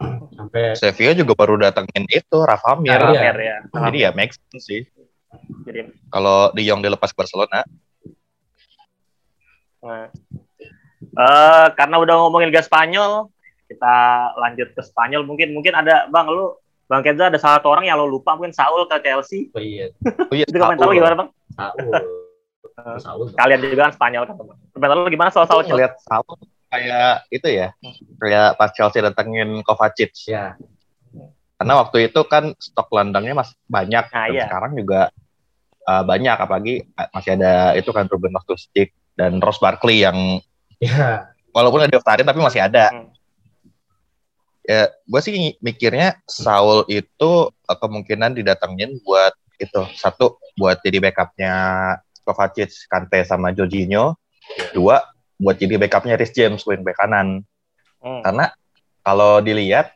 Sampai 0.38 0.62
Sevilla 0.78 1.12
juga 1.14 1.32
baru 1.34 1.54
datengin 1.58 2.04
itu 2.10 2.36
Rafa 2.42 2.78
Mir. 2.78 2.98
Iya. 2.98 3.32
ya. 3.34 3.56
Jadi 3.70 3.98
ya 4.04 4.10
make 4.14 4.34
sense 4.34 4.66
sih. 4.66 4.82
Jadi 5.66 5.90
kalau 6.12 6.54
De 6.54 6.62
Jong 6.62 6.82
dilepas 6.82 7.10
Barcelona. 7.10 7.66
Nah. 9.82 10.08
Uh, 11.14 11.68
karena 11.76 12.00
udah 12.00 12.16
ngomongin 12.26 12.48
Liga 12.48 12.64
Spanyol, 12.64 13.28
kita 13.68 13.96
lanjut 14.40 14.72
ke 14.72 14.82
Spanyol 14.82 15.22
mungkin 15.28 15.52
mungkin 15.52 15.76
ada 15.76 16.08
Bang 16.08 16.32
lu 16.32 16.56
Bang 16.84 17.00
Kenza 17.00 17.32
ada 17.32 17.40
salah 17.40 17.60
satu 17.60 17.72
orang 17.72 17.88
yang 17.88 17.96
lo 17.96 18.04
lupa 18.08 18.36
mungkin 18.36 18.52
Saul 18.52 18.84
ke 18.88 19.00
Chelsea. 19.00 19.48
Oh 19.56 19.60
iya. 19.60 19.88
Oh 20.04 20.34
iya. 20.36 20.44
Itu 20.44 20.56
komentar 20.56 20.84
lu 20.84 20.96
gimana 20.96 21.16
Bang? 21.16 21.28
Saul. 21.56 21.92
Uh, 22.74 22.98
kalian 23.38 23.60
juga 23.70 23.86
kan 23.86 23.94
Spanyol 23.94 24.26
kan 24.26 24.34
teman. 24.34 24.56
Komentar 24.74 24.96
lu 24.98 25.06
gimana 25.06 25.30
soal 25.30 25.46
Saul? 25.46 25.62
Lihat 25.62 25.94
Saul 26.02 26.34
kayak 26.74 27.30
itu 27.30 27.48
ya, 27.54 27.70
kayak 28.18 28.58
pas 28.58 28.70
Chelsea 28.74 28.98
datengin 28.98 29.62
Kovacic. 29.62 30.10
Ya. 30.26 30.58
Karena 31.54 31.78
waktu 31.78 32.10
itu 32.10 32.20
kan 32.26 32.50
stok 32.58 32.90
landangnya 32.90 33.38
masih 33.38 33.54
banyak. 33.70 34.04
Nah, 34.10 34.26
dan 34.26 34.34
iya. 34.34 34.44
sekarang 34.50 34.72
juga 34.74 35.14
uh, 35.86 36.02
banyak, 36.02 36.34
apalagi 36.34 36.74
masih 37.14 37.38
ada 37.38 37.78
itu 37.78 37.94
kan 37.94 38.10
Ruben 38.10 38.34
Loftus-Cheek 38.34 38.90
dan 39.14 39.38
Ross 39.38 39.62
Barkley 39.62 40.02
yang 40.02 40.42
ya. 40.82 41.30
walaupun 41.54 41.86
ada 41.86 41.94
daftarin 41.94 42.26
tapi 42.26 42.42
masih 42.42 42.66
ada. 42.66 42.90
Hmm. 42.90 43.14
Ya, 44.64 44.88
gue 44.90 45.20
sih 45.20 45.60
mikirnya 45.60 46.18
Saul 46.26 46.88
itu 46.88 47.52
kemungkinan 47.68 48.34
didatengin 48.34 48.96
buat 49.04 49.36
itu 49.60 49.86
satu 49.94 50.40
buat 50.58 50.82
jadi 50.82 50.98
backupnya 50.98 51.54
Kovacic, 52.24 52.72
Kante 52.88 53.22
sama 53.28 53.52
Jorginho. 53.52 54.16
Dua 54.72 55.00
buat 55.38 55.56
jadi 55.60 55.76
backupnya 55.76 56.16
Rhys 56.16 56.32
James 56.32 56.64
wingback 56.64 56.96
kanan. 56.98 57.44
Hmm. 58.00 58.20
Karena 58.24 58.50
kalau 59.04 59.44
dilihat 59.44 59.92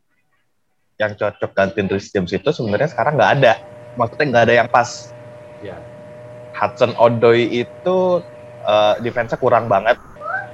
yang 1.00 1.14
cocok 1.16 1.50
gantiin 1.56 1.88
Rhys 1.88 2.12
James 2.12 2.30
itu 2.30 2.48
sebenarnya 2.52 2.92
sekarang 2.92 3.16
nggak 3.16 3.32
ada. 3.40 3.52
Maksudnya 3.96 4.26
nggak 4.30 4.44
ada 4.44 4.54
yang 4.64 4.68
pas. 4.68 5.10
Yeah. 5.64 5.80
Hudson 6.54 6.94
Odoi 6.98 7.66
itu 7.66 7.98
uh, 8.66 8.94
defense-nya 9.00 9.38
kurang 9.38 9.70
banget. 9.70 9.96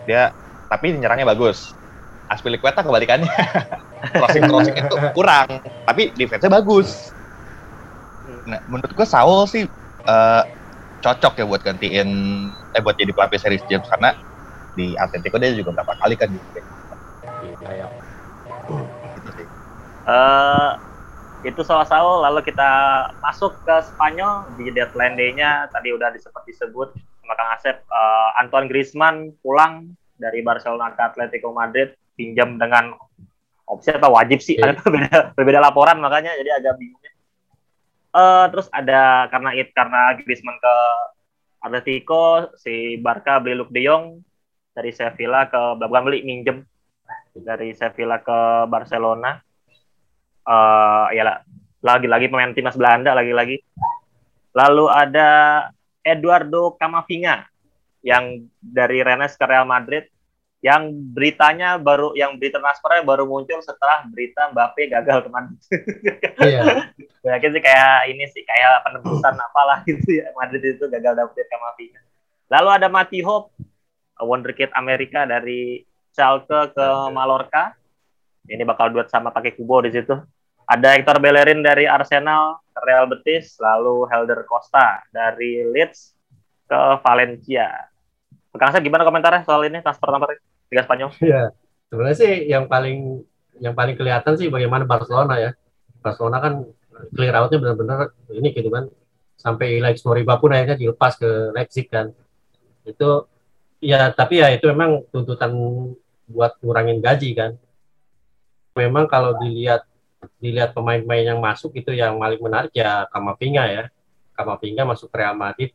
Dia 0.04 0.30
tapi 0.68 0.94
nyerangnya 0.94 1.28
bagus. 1.28 1.72
Aspilicueta 2.28 2.84
kebalikannya. 2.84 3.28
crossing 4.12 4.44
crossing 4.44 4.76
itu 4.76 4.96
kurang, 5.16 5.64
tapi 5.88 6.12
defense-nya 6.12 6.52
bagus. 6.52 7.12
Hmm. 8.24 8.42
Nah, 8.52 8.60
menurut 8.68 8.92
gue 8.92 9.06
Saul 9.08 9.48
sih 9.48 9.64
uh, 10.04 10.42
cocok 11.04 11.36
ya 11.36 11.44
buat 11.44 11.60
gantiin 11.60 12.08
eh 12.72 12.80
buat 12.80 12.96
jadi 12.96 13.12
pelapis 13.12 13.44
series 13.44 13.64
James 13.68 13.84
karena 13.84 14.16
di 14.72 14.96
Atletico 14.96 15.36
dia 15.36 15.52
juga 15.52 15.76
berapa 15.76 15.92
kali 16.00 16.16
kan 16.16 16.32
gitu. 16.32 16.60
Iya, 17.68 17.86
Gitu 19.20 19.28
sih. 19.36 19.46
Uh, 20.08 20.80
itu 21.44 21.60
soal 21.60 21.84
Saul 21.84 22.24
lalu 22.24 22.40
kita 22.40 22.70
masuk 23.20 23.52
ke 23.68 23.76
Spanyol 23.84 24.48
di 24.56 24.72
deadline 24.72 25.14
day-nya 25.14 25.68
tadi 25.68 25.92
udah 25.92 26.08
disebut 26.08 26.42
disebut 26.48 26.88
sama 27.20 27.34
Kang 27.36 27.52
Asep 27.52 27.76
uh, 27.92 28.40
Antoine 28.40 28.68
Griezmann 28.72 29.36
pulang 29.44 29.92
dari 30.16 30.40
Barcelona 30.40 30.96
ke 30.96 31.04
Atletico 31.04 31.52
Madrid 31.52 31.92
pinjam 32.16 32.56
dengan 32.56 32.96
opsi 33.68 33.92
atau 33.92 34.16
wajib 34.16 34.40
sih 34.40 34.56
yeah. 34.60 34.72
ada 34.72 34.80
berbeda, 34.80 35.18
berbeda 35.36 35.60
laporan 35.60 36.00
makanya 36.00 36.32
jadi 36.40 36.64
agak 36.64 36.80
bingung 36.80 37.00
Uh, 38.14 38.46
terus 38.54 38.70
ada 38.70 39.26
karena 39.26 39.50
it 39.58 39.74
karena 39.74 40.14
Griezmann 40.22 40.54
ke 40.62 40.76
Atletico, 41.66 42.54
si 42.54 42.94
Barca 43.02 43.42
beli 43.42 43.58
Luke 43.58 43.74
De 43.74 43.82
Jong 43.82 44.22
dari 44.70 44.94
Sevilla 44.94 45.50
ke 45.50 45.82
bukan 45.82 46.04
beli 46.06 46.22
minjem 46.22 46.62
dari 47.34 47.74
Sevilla 47.74 48.22
ke 48.22 48.70
Barcelona. 48.70 49.42
Uh, 50.46 51.10
ya 51.10 51.42
lagi-lagi 51.82 52.30
pemain 52.30 52.54
timnas 52.54 52.78
Belanda 52.78 53.18
lagi-lagi. 53.18 53.58
Lalu 54.54 54.86
ada 54.86 55.30
Eduardo 56.06 56.78
Camavinga 56.78 57.50
yang 58.06 58.46
dari 58.62 59.02
Rennes 59.02 59.34
ke 59.34 59.42
Real 59.42 59.66
Madrid 59.66 60.06
yang 60.64 60.96
beritanya 61.12 61.76
baru 61.76 62.16
yang 62.16 62.40
berita 62.40 62.56
transfernya 62.56 63.04
baru 63.04 63.28
muncul 63.28 63.60
setelah 63.60 64.00
berita 64.08 64.48
Mbappe 64.48 64.88
gagal 64.88 65.28
kemarin. 65.28 65.52
Iya. 66.40 66.88
Yakin 67.36 67.50
sih 67.52 67.62
kayak 67.62 68.08
ini 68.08 68.24
sih 68.32 68.40
kayak 68.48 68.80
penebusan 68.88 69.36
apalah 69.36 69.84
gitu 69.84 70.24
ya 70.24 70.32
Madrid 70.32 70.64
itu 70.64 70.88
gagal 70.88 71.12
dapet 71.20 71.44
Kamavinga. 71.52 72.00
Lalu 72.48 72.68
ada 72.80 72.88
Mati 72.88 73.20
Hope, 73.20 73.52
wonderkid 74.16 74.72
Amerika 74.72 75.28
dari 75.28 75.84
Schalke 76.16 76.72
ke 76.72 76.86
Mallorca. 77.12 77.76
Ini 78.48 78.64
bakal 78.64 78.88
duet 78.88 79.12
sama 79.12 79.36
pakai 79.36 79.52
Kubo 79.52 79.84
di 79.84 79.92
situ. 79.92 80.16
Ada 80.64 80.96
Hector 80.96 81.20
Bellerin 81.20 81.60
dari 81.60 81.84
Arsenal 81.84 82.64
ke 82.72 82.80
Real 82.88 83.04
Betis, 83.04 83.60
lalu 83.60 84.08
Helder 84.08 84.48
Costa 84.48 85.04
dari 85.12 85.60
Leeds 85.60 86.16
ke 86.64 86.80
Valencia. 87.04 87.68
Kang 88.54 88.70
gimana 88.80 89.04
komentarnya 89.04 89.44
soal 89.44 89.66
ini 89.68 89.82
transfer 89.84 90.08
transfer 90.08 90.53
Liga 90.74 90.82
Spanyol? 90.82 91.10
Iya, 91.22 91.54
sebenarnya 91.86 92.18
sih 92.18 92.32
yang 92.50 92.66
paling 92.66 93.22
yang 93.62 93.78
paling 93.78 93.94
kelihatan 93.94 94.34
sih 94.34 94.50
bagaimana 94.50 94.82
Barcelona 94.82 95.38
ya. 95.38 95.50
Barcelona 96.02 96.42
kan 96.42 96.66
clear 97.14 97.38
outnya 97.38 97.62
benar-benar 97.62 98.10
ini 98.34 98.50
gitu 98.50 98.66
kan. 98.74 98.90
Sampai 99.38 99.78
Lex 99.78 100.02
Moriba 100.02 100.42
pun 100.42 100.50
akhirnya 100.50 100.74
dilepas 100.74 101.14
ke 101.14 101.54
Leipzig 101.54 101.86
kan. 101.86 102.10
Itu 102.82 103.30
ya 103.78 104.10
tapi 104.10 104.42
ya 104.42 104.50
itu 104.50 104.66
memang 104.66 105.06
tuntutan 105.14 105.54
buat 106.26 106.58
ngurangin 106.58 106.98
gaji 106.98 107.30
kan. 107.38 107.54
Memang 108.74 109.06
kalau 109.06 109.38
dilihat 109.38 109.86
dilihat 110.42 110.74
pemain-pemain 110.74 111.36
yang 111.36 111.38
masuk 111.38 111.70
itu 111.78 111.94
yang 111.94 112.18
paling 112.18 112.42
menarik 112.42 112.74
ya 112.74 113.06
Kamavinga 113.14 113.64
ya. 113.70 113.84
Kamavinga 114.34 114.82
masuk 114.82 115.14
Real 115.14 115.38
Madrid 115.38 115.70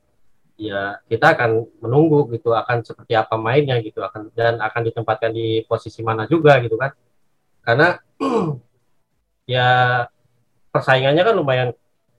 ya 0.60 1.00
kita 1.08 1.40
akan 1.40 1.72
menunggu 1.80 2.28
gitu 2.36 2.52
akan 2.52 2.84
seperti 2.84 3.16
apa 3.16 3.40
mainnya 3.40 3.80
gitu 3.80 4.04
akan 4.04 4.28
dan 4.36 4.60
akan 4.60 4.92
ditempatkan 4.92 5.32
di 5.32 5.64
posisi 5.64 6.04
mana 6.04 6.28
juga 6.28 6.60
gitu 6.60 6.76
kan. 6.76 6.92
Karena 7.64 7.96
ya 9.56 9.68
persaingannya 10.70 11.24
kan 11.24 11.36
lumayan 11.40 11.70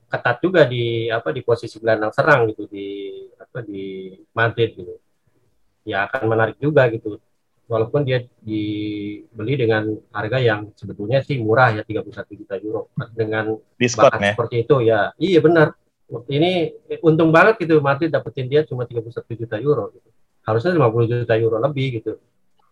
ketat 0.09 0.41
juga 0.41 0.65
di 0.65 1.07
apa 1.07 1.29
di 1.29 1.45
posisi 1.45 1.77
gelandang 1.77 2.11
serang 2.11 2.49
gitu 2.49 2.65
di 2.65 3.13
apa 3.37 3.61
di 3.61 4.17
Madrid 4.33 4.73
gitu. 4.73 4.97
Ya 5.85 6.09
akan 6.09 6.25
menarik 6.25 6.57
juga 6.57 6.89
gitu. 6.89 7.21
Walaupun 7.69 8.03
dia 8.03 8.27
dibeli 8.43 9.55
dengan 9.55 9.95
harga 10.11 10.43
yang 10.43 10.75
sebetulnya 10.75 11.23
sih 11.23 11.39
murah 11.39 11.71
ya 11.71 11.85
31 11.85 12.41
juta 12.41 12.57
euro. 12.57 12.89
Dengan 13.13 13.53
diskon 13.77 14.11
ya? 14.17 14.33
seperti 14.33 14.65
itu 14.65 14.75
ya. 14.81 15.13
Iya 15.15 15.39
benar 15.39 15.77
ini 16.27 16.75
untung 16.99 17.31
banget 17.31 17.63
gitu 17.63 17.79
Madrid 17.79 18.11
dapetin 18.11 18.51
dia 18.51 18.67
cuma 18.67 18.83
31 18.83 19.23
juta 19.39 19.55
euro 19.59 19.95
gitu. 19.95 20.09
Harusnya 20.43 20.75
50 20.75 21.23
juta 21.23 21.35
euro 21.39 21.57
lebih 21.61 22.01
gitu 22.01 22.19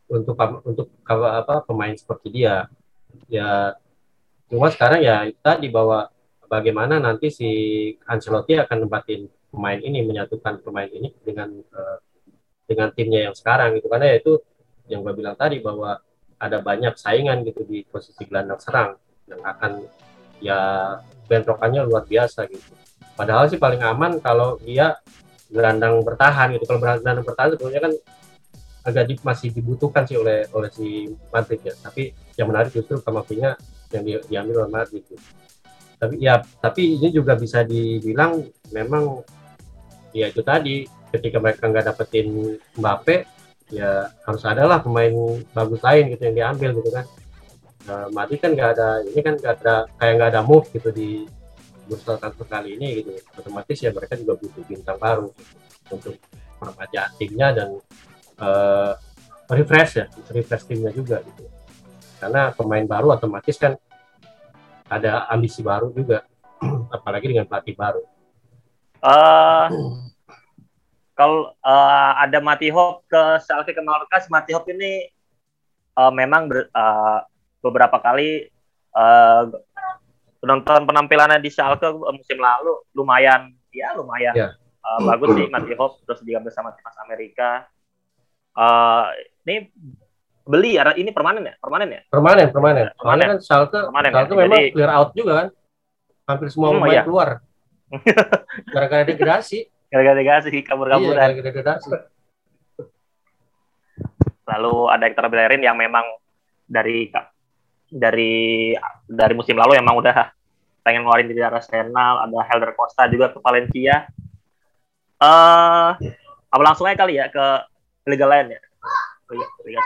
untuk 0.09 0.35
untuk 0.65 0.87
apa 1.07 1.63
pemain 1.63 1.95
seperti 1.95 2.27
dia. 2.33 2.67
Ya 3.31 3.77
cuma 4.51 4.67
sekarang 4.73 4.99
ya 5.05 5.29
tadi 5.39 5.69
bahwa 5.71 6.09
bagaimana 6.49 6.97
nanti 6.97 7.29
si 7.29 7.49
Ancelotti 8.09 8.57
akan 8.57 8.89
nempatin 8.89 9.29
pemain 9.53 9.79
ini 9.79 10.01
menyatukan 10.03 10.61
pemain 10.65 10.89
ini 10.89 11.13
dengan 11.21 11.53
uh, 11.53 11.97
dengan 12.65 12.93
timnya 12.93 13.29
yang 13.29 13.35
sekarang 13.37 13.77
gitu 13.77 13.89
karena 13.89 14.13
ya 14.13 14.17
itu 14.21 14.33
yang 14.89 15.01
gue 15.05 15.13
bilang 15.13 15.37
tadi 15.37 15.61
bahwa 15.61 16.01
ada 16.41 16.57
banyak 16.61 16.97
saingan 16.97 17.45
gitu 17.45 17.65
di 17.65 17.85
posisi 17.85 18.25
gelandang 18.25 18.61
serang 18.61 18.97
yang 19.29 19.41
akan 19.45 19.85
ya 20.41 20.59
bentrokannya 21.29 21.85
luar 21.85 22.09
biasa 22.09 22.49
gitu. 22.49 22.73
Padahal 23.19 23.51
sih 23.51 23.59
paling 23.59 23.83
aman 23.83 24.23
kalau 24.23 24.55
dia 24.63 24.95
gelandang 25.51 25.99
bertahan 26.07 26.55
gitu. 26.55 26.63
Kalau 26.63 26.79
gelandang 26.79 27.27
bertahan 27.27 27.59
sebenarnya 27.59 27.81
kan 27.83 27.93
agak 28.87 29.03
di, 29.11 29.13
masih 29.19 29.51
dibutuhkan 29.51 30.07
sih 30.07 30.15
oleh 30.15 30.47
oleh 30.55 30.71
si 30.71 31.11
Madrid 31.27 31.59
ya. 31.67 31.75
Tapi 31.75 32.15
yang 32.39 32.47
menarik 32.47 32.71
justru 32.71 33.03
Kamavinga 33.03 33.59
yang 33.91 34.03
di, 34.07 34.11
diambil 34.31 34.63
oleh 34.63 34.71
Madrid 34.71 35.03
gitu. 35.03 35.19
Tapi 35.99 36.15
ya 36.23 36.39
tapi 36.63 36.95
ini 36.95 37.11
juga 37.11 37.35
bisa 37.35 37.67
dibilang 37.67 38.39
memang 38.71 39.19
ya 40.15 40.31
itu 40.31 40.39
tadi 40.39 40.87
ketika 41.11 41.43
mereka 41.43 41.67
nggak 41.67 41.91
dapetin 41.91 42.55
Mbappe 42.79 43.27
ya 43.69 44.09
harus 44.25 44.43
ada 44.45 44.65
lah 44.65 44.79
pemain 44.81 45.13
bagus 45.53 45.81
lain 45.85 46.09
gitu 46.13 46.21
yang 46.29 46.35
diambil 46.37 46.69
gitu 46.81 46.89
kan 46.89 47.05
nah, 47.85 48.05
Madrid 48.09 48.41
kan 48.41 48.51
nggak 48.57 48.69
ada 48.77 48.89
ini 49.05 49.21
kan 49.21 49.35
nggak 49.37 49.53
ada 49.61 49.75
kayak 50.01 50.13
nggak 50.17 50.29
ada 50.33 50.41
move 50.41 50.65
gitu 50.73 50.89
di 50.89 51.29
bursa 51.89 52.21
transfer 52.21 52.45
kali 52.45 52.77
ini 52.77 53.01
gitu. 53.01 53.17
Otomatis 53.33 53.77
ya 53.81 53.89
mereka 53.89 54.13
juga 54.13 54.37
butuh 54.37 54.63
bintang 54.69 55.01
baru 55.01 55.33
gitu, 55.33 55.53
untuk 55.97 56.13
permajaan 56.61 57.11
timnya 57.17 57.47
dan 57.57 57.69
uh, 58.37 58.93
refresh 59.49 59.97
ya 59.97 60.05
refresh 60.29 60.69
timnya 60.69 60.93
juga 60.93 61.25
gitu. 61.25 61.49
Karena 62.21 62.53
pemain 62.53 62.85
baru 62.85 63.17
otomatis 63.17 63.57
kan 63.57 63.73
ada 64.85 65.25
ambisi 65.33 65.65
baru 65.65 65.89
juga 65.89 66.21
apalagi 66.95 67.33
dengan 67.33 67.49
pelatih 67.49 67.73
baru. 67.73 68.03
Uh, 68.99 69.67
kalau 71.15 71.55
uh, 71.63 72.11
ada 72.19 72.39
Mati 72.39 72.71
Hop 72.71 73.07
ke 73.07 73.21
Schalke 73.43 73.71
ke 73.71 73.81
Mallorca, 73.83 74.19
Mati 74.27 74.51
Hop 74.55 74.67
ini 74.67 75.07
uh, 75.99 76.11
memang 76.11 76.47
ber, 76.47 76.67
uh, 76.71 77.23
beberapa 77.59 77.99
kali 77.99 78.47
uh, 78.95 79.51
penonton 80.39 80.87
penampilannya 80.87 81.43
di 81.43 81.51
Schalke 81.51 81.91
musim 82.15 82.39
lalu 82.39 82.73
lumayan 82.95 83.51
ya 83.75 83.93
lumayan 83.93 84.33
yeah. 84.33 84.51
uh, 84.83 84.99
bagus 85.03 85.35
sih 85.35 85.47
Mati 85.51 85.75
Hop 85.75 85.99
terus 86.07 86.23
dia 86.23 86.39
bersama 86.39 86.73
timnas 86.73 86.97
Amerika. 87.03 87.67
Uh, 88.57 89.07
ini 89.45 89.69
beli 90.49 90.79
ya 90.79 90.89
ini 90.97 91.13
permanen 91.13 91.45
ya? 91.45 91.55
Permanen 91.61 91.89
ya? 91.93 92.01
Permanen 92.09 92.47
permanen. 92.49 92.85
Permanen. 92.97 93.27
Kan 93.35 93.39
Schalke 93.43 93.79
permanen, 93.91 94.11
Schalke 94.11 94.33
ya? 94.33 94.39
memang 94.41 94.59
Jadi, 94.59 94.73
clear 94.73 94.91
out 94.91 95.09
juga 95.13 95.33
kan? 95.35 95.47
Hampir 96.29 96.47
semua 96.49 96.67
hmm, 96.71 96.75
pemain 96.81 96.93
iya. 96.93 97.03
keluar. 97.05 97.29
Gara-gara 98.73 99.03
degradasi. 99.05 99.59
Gara-gara 99.89 100.15
degradasi 100.17 100.61
kabur-kaburan. 100.61 101.29
Iya, 101.33 101.41
degradasi. 101.41 101.89
Lalu 104.49 104.75
ada 104.89 105.03
Hector 105.05 105.25
Bellerin 105.29 105.61
yang 105.61 105.77
memang 105.77 106.05
dari 106.65 107.09
dari 107.89 108.73
dari 109.09 109.33
musim 109.33 109.57
lalu 109.57 109.77
emang 109.81 109.97
udah 109.97 110.29
pengen 110.85 111.03
ngeluarin 111.03 111.29
dari 111.29 111.41
Arsenal 111.43 112.25
ada 112.25 112.39
Helder 112.45 112.71
Costa 112.77 113.09
juga 113.09 113.33
ke 113.33 113.37
Valencia. 113.41 114.07
Eh 115.19 115.25
uh, 115.25 115.91
apa 116.49 116.61
langsung 116.63 116.87
aja 116.87 116.97
kali 116.97 117.19
ya 117.19 117.27
ke 117.29 117.45
liga 118.09 118.25
lain 118.25 118.55
ya? 118.55 118.61
Liga, 119.29 119.45
liga. 119.65 119.81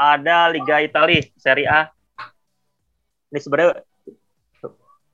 ada 0.00 0.48
Liga 0.48 0.76
Italia 0.80 1.20
Serie 1.36 1.68
A. 1.68 1.90
Ini 3.30 3.38
sebenarnya 3.38 3.84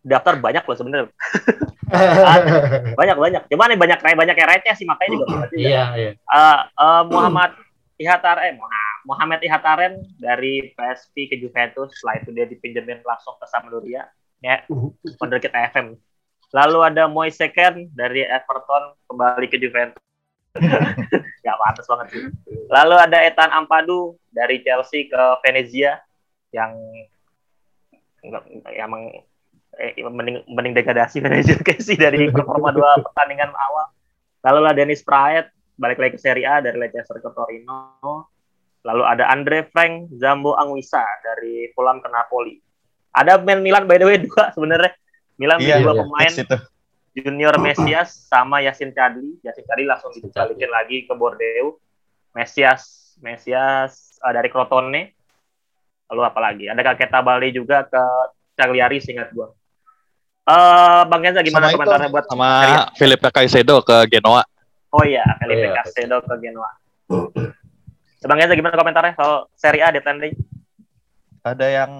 daftar 0.06 0.38
banyak 0.38 0.62
loh 0.62 0.76
sebenarnya. 0.76 1.10
Banyak 2.98 3.14
banyak. 3.14 3.42
Cuma 3.46 3.70
nih 3.70 3.78
banyak 3.78 3.98
banyak 4.02 4.34
yang 4.34 4.50
receh 4.50 4.74
sih 4.74 4.86
makanya 4.90 5.10
juga. 5.14 5.26
Iya 5.54 5.82
iya. 5.94 6.10
Uh, 6.26 6.60
uh, 6.74 7.02
Muhammad 7.06 7.54
Ihataren 7.94 8.42
eh, 8.42 8.52
Muhammad 8.58 8.85
Ihataren 9.06 10.02
dari 10.18 10.74
PSV 10.74 11.14
ke 11.30 11.36
Juventus 11.38 11.94
setelah 11.94 12.22
itu 12.22 12.30
dia 12.34 12.46
dipinjemin 12.50 13.00
langsung 13.06 13.38
ke 13.38 13.46
Sampdoria 13.46 14.10
ya 14.42 14.62
wonderkid 15.22 15.54
FM 15.54 15.96
lalu 16.50 16.78
ada 16.82 17.06
Moise 17.06 17.46
Kean 17.54 17.88
dari 17.94 18.26
Everton 18.26 18.98
kembali 19.06 19.46
ke 19.46 19.56
Juventus 19.62 20.02
nggak 20.56 21.58
pantas 21.62 21.86
banget 21.86 22.06
sih 22.12 22.22
lalu 22.68 22.94
ada 22.98 23.18
Ethan 23.22 23.50
Ampadu 23.54 24.18
dari 24.34 24.60
Chelsea 24.60 25.06
ke 25.06 25.22
Venezia 25.44 26.02
yang 26.50 26.74
emang 28.74 29.12
eh, 29.78 29.92
mending, 30.00 30.42
mending 30.50 30.74
degradasi 30.74 31.20
manajer 31.20 31.60
Casey 31.66 31.94
dari 31.98 32.28
performa 32.32 32.72
dua 32.72 32.98
pertandingan 33.00 33.52
awal. 33.52 33.92
Lalu 34.46 34.58
lah 34.62 34.72
Dennis 34.74 35.02
Praet 35.02 35.50
balik 35.76 36.00
lagi 36.00 36.16
ke 36.16 36.20
Serie 36.20 36.48
A 36.48 36.64
dari 36.64 36.80
Leicester 36.80 37.20
ke 37.20 37.30
Torino. 37.30 38.32
Lalu 38.86 39.02
ada 39.02 39.24
Andre 39.26 39.66
Frank 39.74 40.14
Zambo 40.14 40.54
Anguissa 40.54 41.02
dari 41.18 41.74
Fulham 41.74 41.98
ke 41.98 42.06
Napoli. 42.06 42.62
Ada 43.10 43.42
main 43.42 43.58
Milan 43.58 43.90
by 43.90 43.98
the 43.98 44.06
way 44.06 44.22
dua 44.26 44.54
sebenarnya. 44.54 44.94
Milan 45.36 45.58
iya, 45.58 45.82
dua 45.82 45.92
iya, 45.92 46.00
pemain 46.06 46.32
Junior 47.16 47.54
Mesias 47.58 48.14
sama 48.30 48.62
Yasin 48.62 48.94
Chadli. 48.94 49.42
Yasin 49.42 49.66
Chadli 49.66 49.84
langsung 49.90 50.14
dibalikin 50.14 50.70
lagi 50.70 51.02
ke 51.04 51.12
Bordeaux. 51.18 51.82
Mesias 52.30 53.16
Mesias 53.18 54.22
uh, 54.22 54.30
dari 54.30 54.46
Crotone. 54.52 55.16
Lalu 56.06 56.22
apa 56.22 56.38
lagi? 56.38 56.64
Ada 56.70 56.86
Kaketa 56.86 57.18
Bali 57.26 57.50
juga 57.50 57.82
ke 57.82 58.04
Cagliari 58.54 59.02
singkat 59.02 59.34
gua. 59.34 59.50
Uh, 60.46 61.02
Bang 61.10 61.26
Kenza 61.26 61.42
gimana 61.42 61.74
sama 61.74 61.74
komentarnya 61.74 62.06
itu, 62.06 62.14
buat 62.14 62.24
sama 62.30 62.48
Felipe 62.94 63.28
Caicedo 63.34 63.82
ke 63.82 64.06
Genoa? 64.06 64.46
Oh 64.94 65.02
iya, 65.02 65.26
Felipe 65.42 65.66
oh, 65.66 65.74
iya. 65.74 65.82
Caicedo 65.82 66.22
ke 66.22 66.34
Genoa. 66.38 66.70
Bang 68.26 68.38
Kenza 68.42 68.58
gimana 68.58 68.74
komentarnya 68.74 69.14
soal 69.14 69.46
Serie 69.54 69.82
A 69.86 69.94
deadline 69.94 70.20
day? 70.20 70.32
Ada 71.46 71.66
yang 71.82 71.92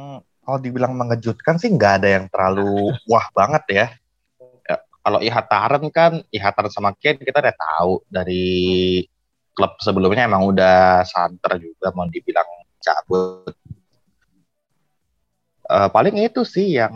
kalau 0.42 0.58
dibilang 0.62 0.94
mengejutkan 0.94 1.58
sih 1.58 1.70
nggak 1.74 1.92
ada 2.02 2.08
yang 2.20 2.24
terlalu 2.30 2.90
wah 3.10 3.26
banget 3.34 3.64
ya. 3.70 3.86
ya 4.66 4.76
kalau 5.02 5.18
Ihataren 5.22 5.84
kan, 5.90 6.12
Ihataren 6.30 6.70
sama 6.70 6.94
Ken 6.98 7.18
kita 7.18 7.38
udah 7.38 7.54
tahu 7.54 7.92
dari 8.10 8.46
klub 9.56 9.72
sebelumnya 9.80 10.28
emang 10.28 10.44
udah 10.52 11.06
santer 11.06 11.62
juga 11.62 11.90
mau 11.96 12.04
dibilang 12.06 12.46
cabut. 12.82 13.54
Uh, 15.66 15.90
paling 15.90 16.14
itu 16.22 16.46
sih 16.46 16.78
yang 16.78 16.94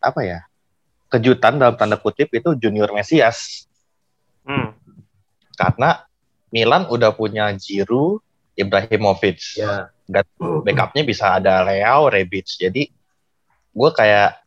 apa 0.00 0.20
ya 0.20 0.40
kejutan 1.08 1.56
dalam 1.56 1.76
tanda 1.76 1.96
kutip 1.96 2.28
itu 2.32 2.52
Junior 2.56 2.92
Mesias. 2.92 3.64
Hmm. 4.44 4.76
Karena 5.56 6.09
Milan 6.50 6.86
udah 6.90 7.14
punya 7.14 7.50
Giroud, 7.54 8.22
Ibrahimovic. 8.58 9.58
Ya. 9.58 9.90
Dan 10.10 10.26
backupnya 10.66 11.02
bisa 11.06 11.38
ada 11.38 11.62
Leo, 11.62 12.10
Rebic. 12.10 12.46
Jadi 12.58 12.90
gue 13.70 13.90
kayak 13.94 14.42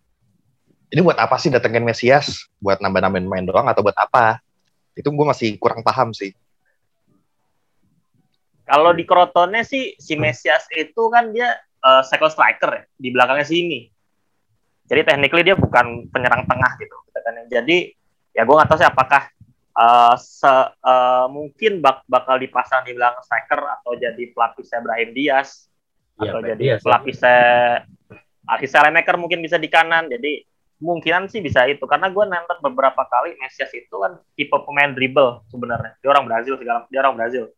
ini 0.91 0.99
buat 0.99 1.17
apa 1.17 1.39
sih 1.39 1.49
datengin 1.49 1.87
Mesias? 1.87 2.51
Buat 2.59 2.83
nambah-nambahin 2.83 3.25
main 3.25 3.47
doang 3.47 3.65
atau 3.71 3.81
buat 3.81 3.95
apa? 3.95 4.43
Itu 4.93 5.09
gue 5.09 5.25
masih 5.25 5.55
kurang 5.57 5.81
paham 5.81 6.11
sih. 6.11 6.35
Kalau 8.63 8.91
di 8.95 9.03
Crotone 9.07 9.63
sih 9.63 9.95
si 9.99 10.15
Mesias 10.19 10.67
itu 10.71 11.07
kan 11.11 11.31
dia 11.31 11.55
uh, 11.83 12.03
second 12.03 12.31
striker 12.31 12.71
ya 12.71 12.83
di 12.95 13.09
belakangnya 13.11 13.47
sini. 13.47 13.87
Jadi 14.83 15.01
technically 15.07 15.43
dia 15.47 15.55
bukan 15.55 16.11
penyerang 16.11 16.43
tengah 16.43 16.71
gitu. 16.79 16.95
Jadi 17.47 17.95
ya 18.35 18.43
gue 18.43 18.55
nggak 18.55 18.67
tahu 18.67 18.79
sih 18.83 18.87
apakah 18.87 19.31
uh, 19.77 20.15
se, 20.17 20.47
uh, 20.47 21.25
mungkin 21.29 21.81
bak 21.81 22.05
bakal 22.05 22.37
dipasang 22.37 22.85
di 22.85 22.93
belakang 22.93 23.23
striker 23.25 23.61
atau 23.61 23.93
jadi 23.97 24.23
pelapisnya 24.33 24.79
Brahim 24.81 25.09
Diaz 25.11 25.69
ya, 26.21 26.29
atau 26.29 26.39
jadi 26.41 26.63
Diaz, 26.77 26.81
pelapisnya 26.85 27.39
Lemeker 28.89 29.15
mungkin 29.17 29.41
bisa 29.41 29.57
di 29.57 29.69
kanan. 29.69 30.09
Jadi 30.09 30.45
mungkinan 30.83 31.31
sih 31.31 31.39
bisa 31.39 31.63
itu 31.65 31.81
karena 31.87 32.11
gue 32.11 32.23
nonton 32.27 32.59
beberapa 32.59 33.07
kali 33.07 33.39
Mesias 33.39 33.71
itu 33.71 33.95
kan 33.95 34.19
tipe 34.35 34.57
pemain 34.67 34.91
dribble 34.91 35.41
sebenarnya. 35.49 35.95
Dia 36.03 36.09
orang 36.11 36.27
Brazil 36.27 36.59
segala 36.59 36.85
dia 36.91 36.99
orang 37.01 37.17
Brazil. 37.17 37.49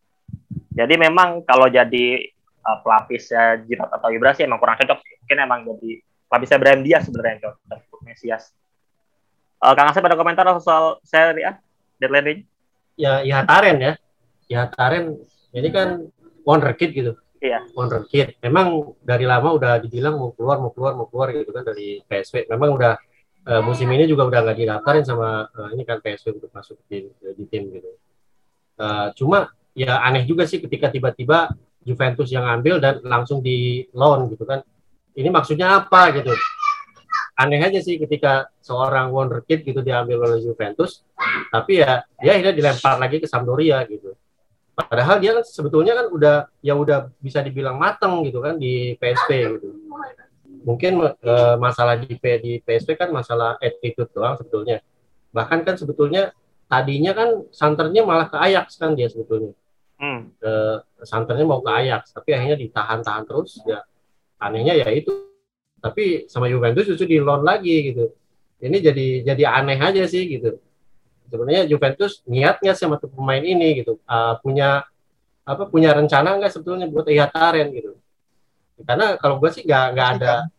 Jadi 0.75 0.93
memang 0.99 1.39
kalau 1.47 1.71
jadi 1.71 2.31
uh, 2.67 2.77
pelapisnya 2.83 3.63
Giroud 3.63 3.91
atau 3.91 4.11
Ibra 4.11 4.35
sih 4.35 4.43
emang 4.43 4.59
kurang 4.59 4.79
cocok 4.79 4.99
sih. 5.03 5.15
Mungkin 5.23 5.37
emang 5.39 5.61
jadi 5.63 5.91
bisa 6.35 6.59
Brahim 6.59 6.83
dia 6.83 6.99
sebenarnya 6.99 7.39
yang 7.39 7.43
cocok 7.47 7.99
Mesias. 8.03 8.51
Uh, 9.63 9.71
Kang 9.71 9.87
Asep 9.87 10.03
ada 10.03 10.19
komentar 10.19 10.43
soal 10.59 10.99
seri 11.07 11.47
A 11.47 11.55
deadline 12.01 12.25
day? 12.25 12.37
Ya, 12.95 13.21
ya 13.21 13.43
Taren 13.43 13.77
ya. 13.79 13.93
Ya 14.47 14.61
Taren 14.71 15.19
ini 15.55 15.69
kan 15.71 16.09
wonderkid 16.45 16.91
gitu. 16.95 17.13
Iya. 17.41 17.65
Wonderkid. 17.75 18.39
Memang 18.41 18.97
dari 19.03 19.27
lama 19.27 19.53
udah 19.53 19.77
dibilang 19.83 20.17
mau 20.17 20.31
keluar, 20.33 20.57
mau 20.61 20.71
keluar, 20.71 20.93
mau 20.97 21.07
keluar 21.07 21.29
gitu 21.35 21.51
kan 21.51 21.63
dari 21.67 22.01
PSV. 22.05 22.49
Memang 22.49 22.75
udah 22.77 22.93
uh, 23.49 23.61
musim 23.61 23.89
ini 23.91 24.09
juga 24.09 24.25
udah 24.25 24.39
nggak 24.45 24.57
didaftarin 24.57 25.05
sama 25.05 25.45
uh, 25.45 25.69
ini 25.73 25.83
kan 25.85 26.01
PSV 26.01 26.41
untuk 26.41 26.51
masuk 26.51 26.81
di, 26.89 27.05
di 27.09 27.45
tim 27.47 27.69
gitu. 27.69 27.89
Uh, 28.75 29.11
cuma 29.15 29.51
ya 29.75 30.03
aneh 30.03 30.23
juga 30.23 30.47
sih 30.47 30.63
ketika 30.63 30.87
tiba-tiba 30.87 31.51
Juventus 31.85 32.31
yang 32.33 32.47
ambil 32.49 32.81
dan 32.81 33.03
langsung 33.05 33.45
di 33.45 33.85
loan 33.93 34.25
gitu 34.33 34.47
kan 34.47 34.65
ini 35.13 35.29
maksudnya 35.29 35.85
apa 35.85 36.11
gitu 36.17 36.33
aneh 37.35 37.59
aja 37.59 37.79
sih 37.83 37.99
ketika 37.99 38.47
seorang 38.63 39.11
wonderkid 39.11 39.67
gitu 39.67 39.83
diambil 39.83 40.27
oleh 40.27 40.39
Juventus 40.39 41.03
tapi 41.51 41.83
ya 41.83 42.03
dia 42.19 42.31
akhirnya 42.39 42.55
dilempar 42.55 42.95
lagi 42.95 43.19
ke 43.19 43.27
Sampdoria 43.27 43.83
gitu 43.87 44.15
Padahal 44.75 45.23
dia 45.23 45.31
kan 45.39 45.43
sebetulnya 45.47 45.95
kan 45.95 46.11
udah 46.11 46.35
ya 46.59 46.75
udah 46.75 47.07
bisa 47.23 47.39
dibilang 47.39 47.79
mateng 47.79 48.27
gitu 48.27 48.43
kan 48.43 48.59
di 48.59 48.99
PSP 48.99 49.55
gitu. 49.55 49.71
Mungkin 50.67 50.99
uh, 50.99 51.55
masalah 51.55 51.95
di, 51.95 52.11
di 52.19 52.59
PSP 52.59 52.99
kan 52.99 53.07
masalah 53.15 53.55
attitude 53.63 54.11
doang 54.11 54.35
sebetulnya. 54.35 54.83
Bahkan 55.31 55.63
kan 55.63 55.79
sebetulnya 55.79 56.35
tadinya 56.67 57.15
kan 57.15 57.47
santernya 57.55 58.03
malah 58.03 58.27
ke 58.27 58.35
Ajax 58.35 58.75
kan 58.75 58.99
dia 58.99 59.07
sebetulnya. 59.07 59.55
Hmm. 59.95 60.35
Ke 60.43 60.83
santernya 61.07 61.47
mau 61.47 61.63
ke 61.63 61.71
Ajax, 61.71 62.11
tapi 62.11 62.35
akhirnya 62.35 62.59
ditahan-tahan 62.59 63.23
terus 63.23 63.63
ya. 63.63 63.79
Anehnya 64.43 64.75
ya 64.75 64.91
itu. 64.91 65.15
Tapi 65.85 66.25
sama 66.25 66.49
Juventus 66.49 66.89
justru 66.89 67.05
di 67.05 67.21
loan 67.21 67.45
lagi 67.45 67.93
gitu. 67.93 68.09
Ini 68.57 68.77
jadi 68.81 69.07
jadi 69.21 69.43
aneh 69.61 69.77
aja 69.77 70.01
sih 70.09 70.25
gitu. 70.25 70.57
Sebenarnya 71.29 71.69
Juventus 71.69 72.25
niatnya 72.25 72.73
sama 72.73 72.97
tuh 72.97 73.13
pemain 73.13 73.41
ini 73.45 73.85
gitu? 73.85 74.01
Uh, 74.09 74.33
punya 74.41 74.81
apa 75.45 75.69
punya 75.69 75.93
rencana 75.93 76.41
nggak 76.41 76.49
sebetulnya 76.49 76.89
buat 76.89 77.05
Ihataren 77.05 77.69
gitu? 77.69 77.93
Karena 78.81 79.13
kalau 79.21 79.37
gue 79.37 79.53
sih 79.53 79.61
nggak 79.61 79.85
nggak 79.93 80.09
ada. 80.17 80.49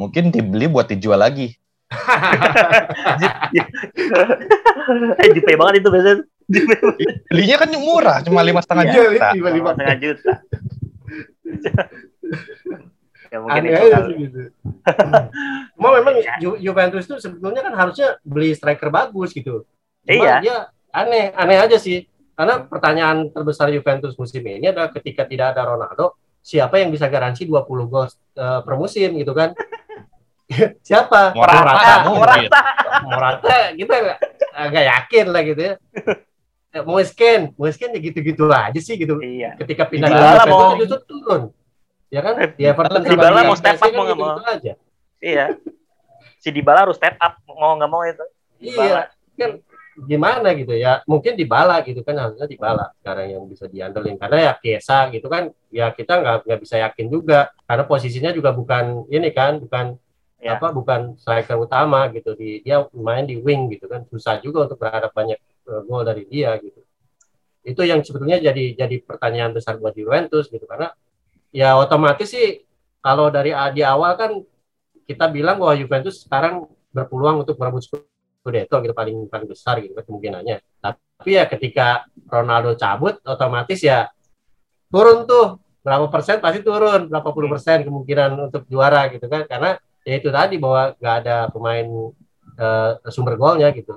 Mungkin 0.00 0.32
dibeli 0.32 0.64
buat 0.64 0.88
dijual 0.88 1.20
lagi. 1.20 1.52
Eh 5.18 5.34
jupe 5.34 5.50
banget 5.58 5.82
itu 5.82 5.90
biasanya 5.90 6.22
belinya 7.26 7.56
kan 7.58 7.68
murah 7.74 8.18
cuma 8.22 8.38
lima 8.46 8.62
setengah 8.62 8.84
iya, 8.86 8.94
juta. 8.94 9.28
lima 9.34 9.70
setengah 9.74 9.96
juta 9.98 10.32
ya 13.36 13.38
mungkin 13.44 13.60
Aneh 13.60 13.70
itu 13.76 13.86
aja 13.92 13.98
gitu. 14.16 14.40
Cuma 15.76 15.88
memang 16.00 16.14
Ju 16.40 16.50
Juventus 16.56 17.04
itu 17.04 17.16
sebetulnya 17.20 17.60
kan 17.60 17.76
harusnya 17.76 18.16
beli 18.24 18.56
striker 18.56 18.88
bagus 18.88 19.36
gitu. 19.36 19.68
Cuma 20.08 20.24
iya. 20.24 20.36
dia 20.40 20.56
aneh, 20.88 21.36
aneh 21.36 21.58
aja 21.60 21.76
sih. 21.76 22.08
Karena 22.36 22.64
pertanyaan 22.64 23.32
terbesar 23.32 23.68
Juventus 23.72 24.16
musim 24.16 24.44
ini 24.44 24.68
adalah 24.68 24.92
ketika 24.92 25.24
tidak 25.24 25.56
ada 25.56 25.72
Ronaldo, 25.72 26.16
siapa 26.40 26.80
yang 26.80 26.92
bisa 26.92 27.08
garansi 27.08 27.48
20 27.48 27.64
gol 27.88 28.04
uh, 28.04 28.60
per 28.64 28.74
musim 28.76 29.16
gitu 29.20 29.32
kan? 29.36 29.52
siapa? 30.88 31.36
Morata. 31.36 32.08
Morata. 32.08 32.60
Morata. 33.04 33.56
kita 33.72 34.20
agak 34.56 34.84
yakin 34.84 35.26
lah 35.32 35.42
gitu 35.44 35.60
ya. 35.60 35.74
Eh, 36.76 36.84
mau 36.84 37.00
scan, 37.00 37.56
mau 37.56 37.72
scan 37.72 37.96
ya 37.96 38.00
gitu-gitu 38.04 38.44
aja 38.52 38.80
sih 38.84 39.00
gitu. 39.00 39.16
Iya. 39.16 39.56
Ketika 39.56 39.88
pindah 39.88 40.12
ke 40.12 40.16
Juventus 40.16 40.52
mau... 40.52 40.76
justru 40.76 41.00
turun 41.08 41.42
ya 42.10 42.20
kan? 42.22 42.34
Di 42.54 42.62
Everton 42.64 43.02
di 43.02 43.08
Dybala 43.14 43.40
mau 43.46 43.56
step 43.58 43.78
up 43.78 43.90
mau 43.92 44.04
nggak 44.06 44.18
mau? 44.18 44.38
aja. 44.42 44.72
Iya. 45.18 45.46
Si 46.38 46.48
Dybala 46.54 46.86
harus 46.86 46.96
step 46.98 47.16
up 47.18 47.34
mau 47.46 47.74
nggak 47.74 47.90
mau 47.90 48.02
itu. 48.06 48.24
Iya 48.62 49.12
kan 49.36 49.60
gimana 49.96 50.52
gitu 50.52 50.76
ya? 50.76 51.00
Mungkin 51.08 51.36
Dybala 51.36 51.80
gitu 51.84 52.04
kan 52.04 52.16
harusnya 52.20 52.44
Dybala 52.44 52.92
sekarang 53.00 53.26
yang 53.32 53.44
bisa 53.48 53.64
diandelin. 53.68 54.20
Karena 54.20 54.52
ya 54.52 54.52
Kiesa 54.56 55.08
gitu 55.12 55.28
kan 55.28 55.52
ya 55.72 55.92
kita 55.92 56.20
nggak 56.20 56.36
nggak 56.44 56.60
bisa 56.60 56.76
yakin 56.80 57.06
juga. 57.08 57.52
Karena 57.64 57.84
posisinya 57.88 58.30
juga 58.32 58.52
bukan 58.52 59.08
ini 59.08 59.32
kan 59.32 59.60
bukan 59.60 59.96
ya. 60.40 60.60
apa 60.60 60.68
bukan 60.72 61.16
striker 61.16 61.56
utama 61.56 62.08
gitu. 62.12 62.36
Di 62.36 62.60
dia 62.60 62.84
main 62.92 63.24
di 63.24 63.40
wing 63.40 63.72
gitu 63.72 63.88
kan. 63.88 64.04
Susah 64.08 64.40
juga 64.44 64.68
untuk 64.68 64.76
berharap 64.80 65.12
banyak 65.16 65.40
uh, 65.68 65.80
gol 65.88 66.04
dari 66.04 66.28
dia 66.28 66.56
gitu. 66.60 66.80
Itu 67.66 67.82
yang 67.82 68.04
sebetulnya 68.04 68.38
jadi 68.38 68.76
jadi 68.76 68.96
pertanyaan 69.00 69.56
besar 69.56 69.80
buat 69.80 69.96
Juventus 69.96 70.52
gitu. 70.52 70.68
Karena 70.68 70.92
ya 71.56 71.80
otomatis 71.80 72.28
sih 72.28 72.68
kalau 73.00 73.32
dari 73.32 73.56
di 73.72 73.80
awal 73.80 74.12
kan 74.20 74.36
kita 75.08 75.32
bilang 75.32 75.56
bahwa 75.56 75.72
Juventus 75.72 76.20
sekarang 76.28 76.68
berpeluang 76.92 77.48
untuk 77.48 77.56
merebut 77.56 77.80
Scudetto 77.88 78.76
gitu 78.84 78.92
paling 78.92 79.24
paling 79.32 79.48
besar 79.48 79.80
gitu 79.80 79.96
kemungkinannya. 79.96 80.60
Tapi 80.84 81.30
ya 81.32 81.48
ketika 81.48 82.04
Ronaldo 82.28 82.76
cabut 82.76 83.16
otomatis 83.24 83.80
ya 83.80 84.12
turun 84.92 85.24
tuh 85.24 85.62
berapa 85.80 86.10
persen 86.12 86.42
pasti 86.42 86.60
turun 86.60 87.08
berapa 87.08 87.30
puluh 87.32 87.48
persen 87.48 87.86
kemungkinan 87.86 88.50
untuk 88.50 88.68
juara 88.68 89.08
gitu 89.08 89.24
kan 89.30 89.46
karena 89.46 89.80
ya 90.02 90.14
itu 90.18 90.28
tadi 90.28 90.58
bahwa 90.60 90.92
nggak 90.98 91.16
ada 91.24 91.36
pemain 91.48 91.86
uh, 92.58 92.90
sumber 93.08 93.38
golnya 93.40 93.72
gitu. 93.72 93.96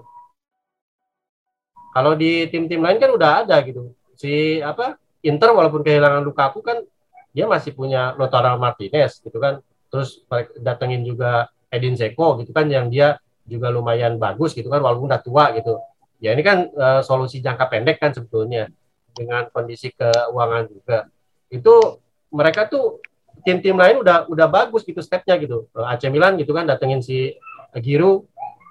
Kalau 1.89 2.13
di 2.13 2.45
tim-tim 2.53 2.79
lain 2.79 3.01
kan 3.01 3.09
udah 3.09 3.43
ada 3.43 3.57
gitu. 3.65 3.91
Si 4.13 4.61
apa 4.61 4.95
Inter 5.25 5.51
walaupun 5.51 5.81
kehilangan 5.81 6.21
Lukaku 6.21 6.61
kan 6.61 6.85
dia 7.33 7.45
masih 7.45 7.73
punya 7.73 8.13
Lautaro 8.17 8.57
Martinez 8.57 9.21
gitu 9.21 9.37
kan. 9.37 9.61
Terus 9.89 10.21
datengin 10.61 11.01
juga 11.01 11.49
Edin 11.69 11.97
Zeko 11.97 12.37
gitu 12.41 12.53
kan 12.53 12.69
yang 12.69 12.89
dia 12.89 13.17
juga 13.49 13.73
lumayan 13.73 14.21
bagus 14.21 14.53
gitu 14.53 14.69
kan 14.69 14.81
walaupun 14.81 15.09
udah 15.09 15.21
tua 15.21 15.53
gitu. 15.57 15.81
Ya 16.19 16.35
ini 16.35 16.43
kan 16.43 16.69
uh, 16.75 17.01
solusi 17.01 17.39
jangka 17.39 17.65
pendek 17.71 17.97
kan 17.97 18.11
sebetulnya 18.11 18.69
dengan 19.15 19.49
kondisi 19.49 19.89
keuangan 19.93 20.69
juga. 20.69 21.09
Itu 21.49 22.03
mereka 22.29 22.69
tuh 22.69 23.01
tim-tim 23.41 23.73
lain 23.73 24.03
udah 24.03 24.29
udah 24.29 24.47
bagus 24.51 24.85
gitu 24.85 24.99
stepnya 25.01 25.39
gitu. 25.39 25.69
Eh, 25.73 25.85
AC 25.85 26.11
Milan 26.11 26.37
gitu 26.37 26.51
kan 26.53 26.67
datengin 26.67 27.01
si 27.01 27.33
Giroud 27.73 28.27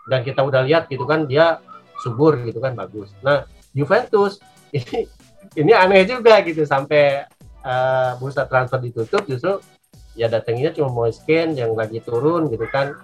dan 0.09 0.23
kita 0.23 0.40
udah 0.44 0.62
lihat 0.64 0.87
gitu 0.88 1.05
kan 1.05 1.27
dia 1.27 1.59
subur 2.01 2.38
gitu 2.47 2.62
kan 2.62 2.77
bagus. 2.79 3.11
Nah 3.25 3.49
Juventus 3.73 4.38
ini 4.77 5.09
ini 5.57 5.73
aneh 5.73 6.05
juga 6.05 6.40
gitu 6.44 6.62
sampai 6.68 7.27
uh, 7.64 8.18
bursa 8.18 8.44
transfer 8.47 8.79
ditutup 8.83 9.25
justru 9.27 9.62
ya 10.18 10.27
datangnya 10.27 10.75
cuma 10.75 10.90
mau 10.90 11.07
scan 11.07 11.55
yang 11.55 11.73
lagi 11.79 12.03
turun 12.03 12.51
gitu 12.51 12.66
kan. 12.68 12.99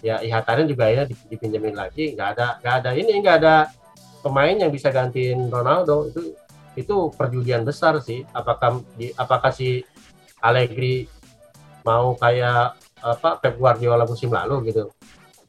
Ya 0.00 0.16
ihatarin 0.24 0.64
juga 0.64 0.88
ya 0.88 1.04
dipinjemin 1.04 1.76
lagi. 1.76 2.16
Nggak 2.16 2.28
ada 2.36 2.46
nggak 2.64 2.74
ada 2.80 2.90
ini 2.96 3.12
nggak 3.20 3.36
ada 3.44 3.54
pemain 4.24 4.56
yang 4.56 4.72
bisa 4.72 4.88
gantiin 4.88 5.52
Ronaldo. 5.52 6.08
Itu 6.08 6.32
itu 6.74 6.96
perjudian 7.12 7.68
besar 7.68 8.00
sih. 8.00 8.24
Apakah 8.32 8.80
di 8.96 9.12
apakah 9.12 9.52
si 9.52 9.84
Allegri 10.40 11.04
mau 11.84 12.16
kayak 12.16 12.80
apa 13.00 13.40
Pep 13.40 13.60
Guardiola 13.60 14.04
musim 14.04 14.32
lalu 14.32 14.72
gitu 14.72 14.92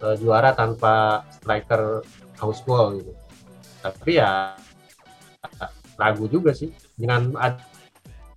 uh, 0.04 0.16
juara 0.18 0.52
tanpa 0.52 1.24
striker 1.32 2.04
house 2.40 2.62
goal 2.66 3.00
gitu. 3.00 3.12
Tapi 3.82 4.12
ya 4.20 4.58
ragu 5.96 6.26
juga 6.28 6.52
sih. 6.52 6.74
Dengan 6.98 7.34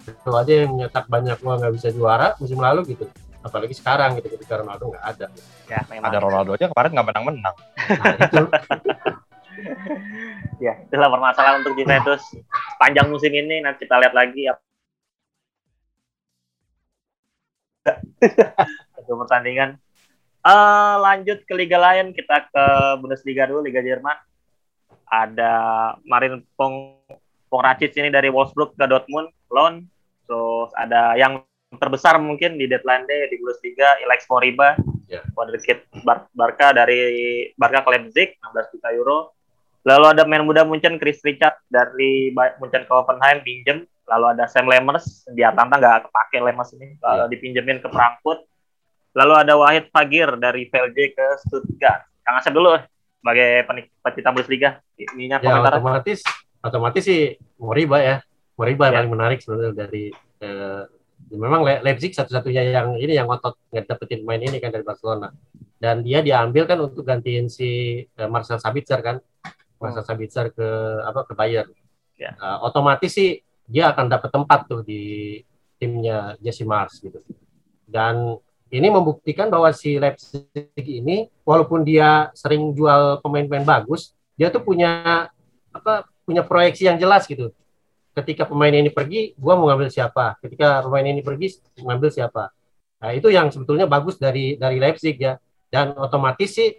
itu 0.05 0.31
aja 0.31 0.53
yang 0.53 0.73
nyetak 0.77 1.09
banyak 1.09 1.37
gol 1.41 1.57
nggak 1.57 1.75
bisa 1.75 1.89
juara 1.91 2.37
musim 2.37 2.61
lalu 2.61 2.97
gitu. 2.97 3.09
Apalagi 3.45 3.77
sekarang 3.77 4.17
gitu 4.21 4.29
ketika 4.37 4.61
Ronaldo 4.61 4.93
nggak 4.93 5.05
ada. 5.05 5.27
Ya 5.69 5.81
memang. 5.89 6.09
Ada 6.09 6.19
Ronaldo 6.21 6.51
aja 6.57 6.67
kemarin 6.73 6.91
nggak 6.97 7.09
menang-menang. 7.13 7.55
Nah, 8.01 8.15
itu. 8.21 8.43
Ya 10.63 10.81
itulah 10.83 11.11
permasalahan 11.11 11.63
untuk 11.63 11.79
Juventus. 11.79 12.23
Panjang 12.79 13.07
musim 13.07 13.31
ini 13.31 13.63
nanti 13.63 13.87
kita 13.87 14.03
lihat 14.03 14.15
lagi 14.15 14.51
ya 14.51 14.55
itu 19.05 19.13
pertandingan. 19.21 19.77
Uh, 20.45 21.01
lanjut 21.01 21.41
ke 21.49 21.53
liga 21.57 21.81
lain 21.81 22.13
kita 22.13 22.49
ke 22.53 22.65
Bundesliga 23.01 23.49
dulu 23.49 23.65
Liga 23.65 23.81
Jerman. 23.81 24.17
Ada 25.09 25.53
Marin 26.05 26.45
Pong 26.57 27.01
Pongracic 27.49 27.93
ini 27.97 28.11
dari 28.13 28.29
Wolfsburg 28.33 28.77
ke 28.77 28.85
Dortmund 28.89 29.31
loan 29.53 29.89
Terus 30.25 30.71
ada 30.77 31.17
yang 31.17 31.45
terbesar 31.75 32.17
mungkin 32.23 32.55
di 32.55 32.71
deadline 32.71 33.05
day 33.07 33.27
di 33.31 33.37
Bundesliga 33.43 33.99
Alex 34.07 34.31
Moriba 34.31 34.79
yeah. 35.11 35.25
wonderkid 35.35 35.85
Bar 36.07 36.31
Barca 36.33 36.71
dari 36.71 37.01
Barca 37.59 37.83
ke 37.83 37.91
Leipzig 37.95 38.29
16 38.41 38.73
juta 38.75 38.89
euro. 38.95 39.19
Lalu 39.85 40.17
ada 40.17 40.23
main 40.25 40.41
muda 40.41 40.65
Munchen 40.65 40.97
Chris 40.97 41.21
Richard 41.21 41.61
dari 41.69 42.33
Munchen 42.33 42.89
ke 42.89 42.93
Hoffenheim 42.93 43.45
pinjem. 43.45 43.85
Lalu 44.05 44.37
ada 44.37 44.45
Sam 44.49 44.69
Lemers 44.69 45.25
di 45.33 45.41
Atlanta 45.45 45.81
nggak 45.81 46.09
kepake 46.09 46.39
Lemers 46.41 46.73
ini 46.77 46.97
lalu 47.01 47.23
yeah. 47.25 47.31
dipinjemin 47.33 47.79
ke 47.85 47.89
Frankfurt. 47.93 48.45
Lalu 49.15 49.33
ada 49.47 49.55
Wahid 49.55 49.93
Fagir 49.95 50.35
dari 50.41 50.67
VLJ 50.67 50.99
ke 51.15 51.27
Stuttgart. 51.47 52.09
Kang 52.25 52.41
Asep 52.41 52.51
dulu 52.57 52.75
sebagai 53.21 53.51
pecinta 54.01 54.33
Bundesliga. 54.33 54.71
Ininya 54.97 55.39
ya, 55.41 55.61
otomatis 55.61 56.25
otomatis 56.65 57.05
sih 57.05 57.37
Moriba 57.61 58.01
ya 58.01 58.17
Moriba 58.55 58.91
ya. 58.91 59.03
paling 59.03 59.13
menarik 59.13 59.39
sebenarnya 59.43 59.73
dari 59.75 60.15
uh, 60.43 60.87
memang 61.35 61.67
Le 61.67 61.83
Leipzig 61.83 62.15
satu-satunya 62.15 62.63
yang 62.71 62.95
ini 62.99 63.17
yang 63.17 63.27
ngotot 63.27 63.59
nggak 63.71 63.87
dapetin 63.91 64.23
main 64.23 64.43
ini 64.43 64.63
kan 64.63 64.71
dari 64.71 64.87
Barcelona 64.87 65.35
dan 65.81 66.01
dia 66.07 66.23
diambil 66.23 66.65
kan 66.65 66.79
untuk 66.81 67.03
gantiin 67.03 67.51
si 67.51 68.03
uh, 68.21 68.29
Marcel 68.31 68.61
Sabitzer 68.63 69.01
kan 69.03 69.17
Marcel 69.83 70.05
hmm. 70.05 70.11
Sabitzer 70.11 70.47
ke 70.55 70.69
apa 71.03 71.27
ke 71.27 71.33
Bayern 71.35 71.71
ya. 72.15 72.33
uh, 72.39 72.63
otomatis 72.63 73.11
sih 73.11 73.43
dia 73.67 73.91
akan 73.91 74.07
dapat 74.07 74.31
tempat 74.31 74.61
tuh 74.71 74.81
di 74.85 75.41
timnya 75.81 76.39
Jesse 76.39 76.63
Mars 76.63 77.03
gitu 77.03 77.19
dan 77.91 78.39
ini 78.75 78.89
membuktikan 78.91 79.51
bahwa 79.51 79.71
si 79.71 79.99
Leipzig 79.99 80.51
ini 80.83 81.31
walaupun 81.47 81.87
dia 81.87 82.31
sering 82.35 82.75
jual 82.75 83.23
pemain-pemain 83.23 83.67
bagus 83.67 84.15
dia 84.35 84.51
tuh 84.51 84.63
punya 84.63 85.31
apa 85.75 86.07
punya 86.23 86.43
proyeksi 86.47 86.87
yang 86.87 86.99
jelas 86.99 87.27
gitu 87.27 87.51
ketika 88.15 88.47
pemain 88.47 88.71
ini 88.71 88.91
pergi, 88.95 89.35
gua 89.35 89.59
mau 89.59 89.69
ngambil 89.69 89.91
siapa? 89.91 90.39
Ketika 90.39 90.87
pemain 90.87 91.05
ini 91.05 91.21
pergi, 91.21 91.59
ngambil 91.83 92.11
siapa? 92.15 92.55
Nah, 93.03 93.11
itu 93.13 93.29
yang 93.29 93.51
sebetulnya 93.51 93.85
bagus 93.91 94.17
dari 94.17 94.57
dari 94.57 94.79
Leipzig 94.79 95.19
ya. 95.19 95.37
Dan 95.69 95.93
otomatis 95.99 96.55
sih 96.55 96.71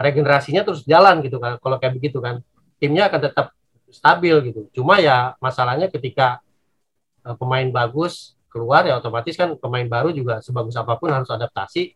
regenerasinya 0.00 0.64
terus 0.64 0.82
jalan 0.88 1.20
gitu 1.20 1.36
kan. 1.36 1.60
Kalau 1.60 1.76
kayak 1.76 1.94
begitu 2.00 2.18
kan, 2.18 2.40
timnya 2.80 3.12
akan 3.12 3.20
tetap 3.20 3.46
stabil 3.92 4.34
gitu. 4.50 4.60
Cuma 4.80 4.98
ya 4.98 5.36
masalahnya 5.38 5.92
ketika 5.92 6.40
uh, 7.22 7.36
pemain 7.36 7.68
bagus 7.70 8.34
keluar 8.50 8.88
ya 8.88 8.96
otomatis 8.96 9.36
kan 9.36 9.52
pemain 9.60 9.84
baru 9.84 10.10
juga 10.16 10.40
sebagus 10.40 10.74
apa 10.74 10.96
pun 10.96 11.12
harus 11.12 11.28
adaptasi. 11.28 11.94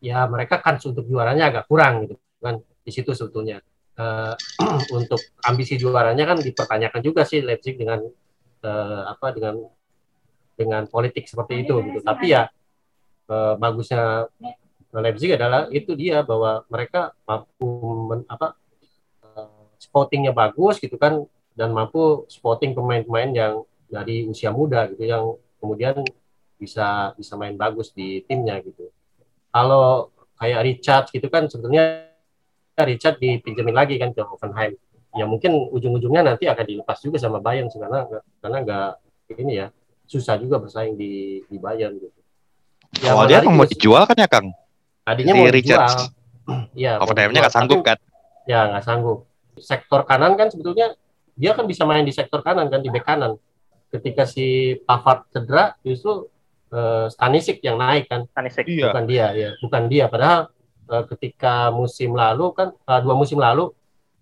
Ya 0.00 0.24
mereka 0.26 0.58
kan 0.58 0.80
untuk 0.80 1.04
juaranya 1.06 1.52
agak 1.52 1.64
kurang 1.70 2.08
gitu 2.08 2.16
kan 2.40 2.58
di 2.82 2.90
situ 2.90 3.12
sebetulnya. 3.12 3.62
Uh, 4.00 4.32
untuk 4.96 5.20
ambisi 5.44 5.76
juaranya 5.76 6.24
kan 6.24 6.40
dipertanyakan 6.40 7.04
juga 7.04 7.28
sih 7.28 7.44
Leipzig 7.44 7.76
dengan 7.76 8.00
uh, 8.64 9.02
apa 9.12 9.36
dengan 9.36 9.60
dengan 10.56 10.88
politik 10.88 11.28
seperti 11.28 11.68
itu 11.68 11.76
gitu. 11.84 12.00
Tapi 12.00 12.32
ya 12.32 12.48
uh, 13.28 13.60
bagusnya 13.60 14.24
Leipzig 14.96 15.36
adalah 15.36 15.68
itu 15.68 15.92
dia 15.92 16.24
bahwa 16.24 16.64
mereka 16.72 17.12
mampu 17.28 17.68
men, 18.08 18.24
apa 18.24 18.56
spottingnya 19.80 20.36
bagus 20.36 20.76
gitu 20.80 20.96
kan 21.00 21.24
dan 21.56 21.72
mampu 21.72 22.28
spotting 22.28 22.76
pemain-pemain 22.76 23.32
yang 23.32 23.54
dari 23.88 24.28
usia 24.28 24.52
muda 24.52 24.86
gitu 24.92 25.02
yang 25.04 25.34
kemudian 25.58 26.04
bisa 26.60 27.16
bisa 27.16 27.34
main 27.36 27.56
bagus 27.56 27.90
di 27.92 28.24
timnya 28.28 28.60
gitu. 28.60 28.92
Kalau 29.50 30.14
kayak 30.40 30.60
Richard 30.64 31.04
gitu 31.12 31.26
kan 31.28 31.48
sebetulnya 31.48 32.09
Richard 32.86 33.16
dipinjemin 33.18 33.74
lagi 33.74 33.96
kan 33.96 34.12
ke 34.12 34.22
Hoffenheim. 34.22 34.76
Ya 35.16 35.26
mungkin 35.26 35.70
ujung-ujungnya 35.74 36.22
nanti 36.22 36.46
akan 36.46 36.64
dilepas 36.64 37.02
juga 37.02 37.18
sama 37.18 37.42
Bayern 37.42 37.66
karena 37.66 38.06
karena 38.38 38.58
nggak 38.62 38.90
ini 39.38 39.52
ya 39.58 39.66
susah 40.06 40.38
juga 40.38 40.62
bersaing 40.62 40.94
di 40.94 41.42
di 41.46 41.56
Bayern 41.58 41.98
gitu. 41.98 42.18
Ya, 42.98 43.14
oh, 43.14 43.22
dia 43.26 43.42
mau 43.46 43.66
dijual 43.66 44.02
kan 44.06 44.18
ya 44.18 44.26
Kang? 44.26 44.50
Tadinya 45.06 45.34
mau 45.34 45.46
Richard. 45.50 45.86
dijual. 45.86 46.18
Iya. 46.74 46.98
Hoffenheimnya 46.98 47.46
nggak 47.46 47.54
sanggup 47.54 47.80
kan? 47.86 47.94
Ya 48.42 48.66
nggak 48.66 48.82
sanggup 48.82 49.30
sektor 49.62 50.02
kanan 50.02 50.34
kan 50.34 50.50
sebetulnya 50.50 50.98
dia 51.38 51.54
kan 51.54 51.62
bisa 51.68 51.86
main 51.86 52.02
di 52.02 52.10
sektor 52.10 52.42
kanan 52.42 52.66
kan 52.66 52.82
di 52.82 52.90
bek 52.90 53.06
kanan. 53.06 53.38
Ketika 53.90 54.26
si 54.26 54.74
Pavard 54.82 55.30
cedera 55.30 55.78
justru 55.86 56.26
uh, 56.74 57.06
Stanisic 57.06 57.62
yang 57.62 57.78
naik 57.78 58.10
kan. 58.10 58.26
Stanisic. 58.30 58.66
Iya. 58.66 58.90
Bukan 58.90 59.04
dia 59.06 59.26
ya, 59.34 59.50
bukan 59.62 59.82
dia. 59.86 60.04
Padahal 60.10 60.50
uh, 60.90 61.04
ketika 61.06 61.70
musim 61.70 62.12
lalu 62.12 62.50
kan 62.52 62.74
uh, 62.74 63.00
dua 63.00 63.14
musim 63.14 63.38
lalu 63.38 63.70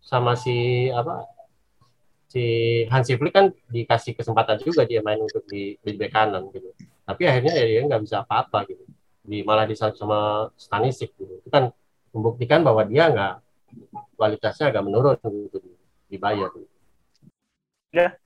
sama 0.04 0.36
si 0.36 0.88
apa 0.92 1.24
si 2.28 2.44
Hansi 2.92 3.16
Flick 3.16 3.32
kan 3.32 3.48
dikasih 3.72 4.12
kesempatan 4.12 4.60
juga 4.60 4.84
dia 4.84 5.00
main 5.00 5.18
untuk 5.18 5.42
di, 5.48 5.80
di 5.80 5.90
bek 5.96 6.12
kanan 6.12 6.52
gitu. 6.52 6.76
Tapi 7.08 7.24
akhirnya 7.24 7.56
ya 7.56 7.64
dia 7.64 7.82
nggak 7.88 8.02
bisa 8.04 8.20
apa-apa 8.20 8.68
gitu. 8.68 8.84
Di 9.24 9.40
malah 9.44 9.64
disalip 9.64 9.96
sama 9.96 10.52
Stanisic 10.60 11.16
gitu. 11.16 11.40
Itu 11.40 11.48
kan 11.48 11.72
membuktikan 12.12 12.60
bahwa 12.60 12.84
dia 12.84 13.08
nggak 13.08 13.34
kualitasnya 14.20 14.68
agak 14.68 14.84
menurun 14.84 15.16
gitu 15.48 15.58
dibayar. 16.12 16.52
Ya. 17.92 18.16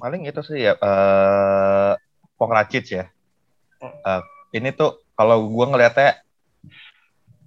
Paling 0.00 0.28
itu 0.28 0.40
sih 0.44 0.64
ya 0.64 0.76
uh, 0.80 1.96
Pongracic 2.40 2.84
ya. 2.88 3.04
Uh, 3.80 4.20
ini 4.56 4.72
tuh 4.72 5.04
kalau 5.16 5.44
gue 5.48 5.66
ngelihatnya 5.68 6.20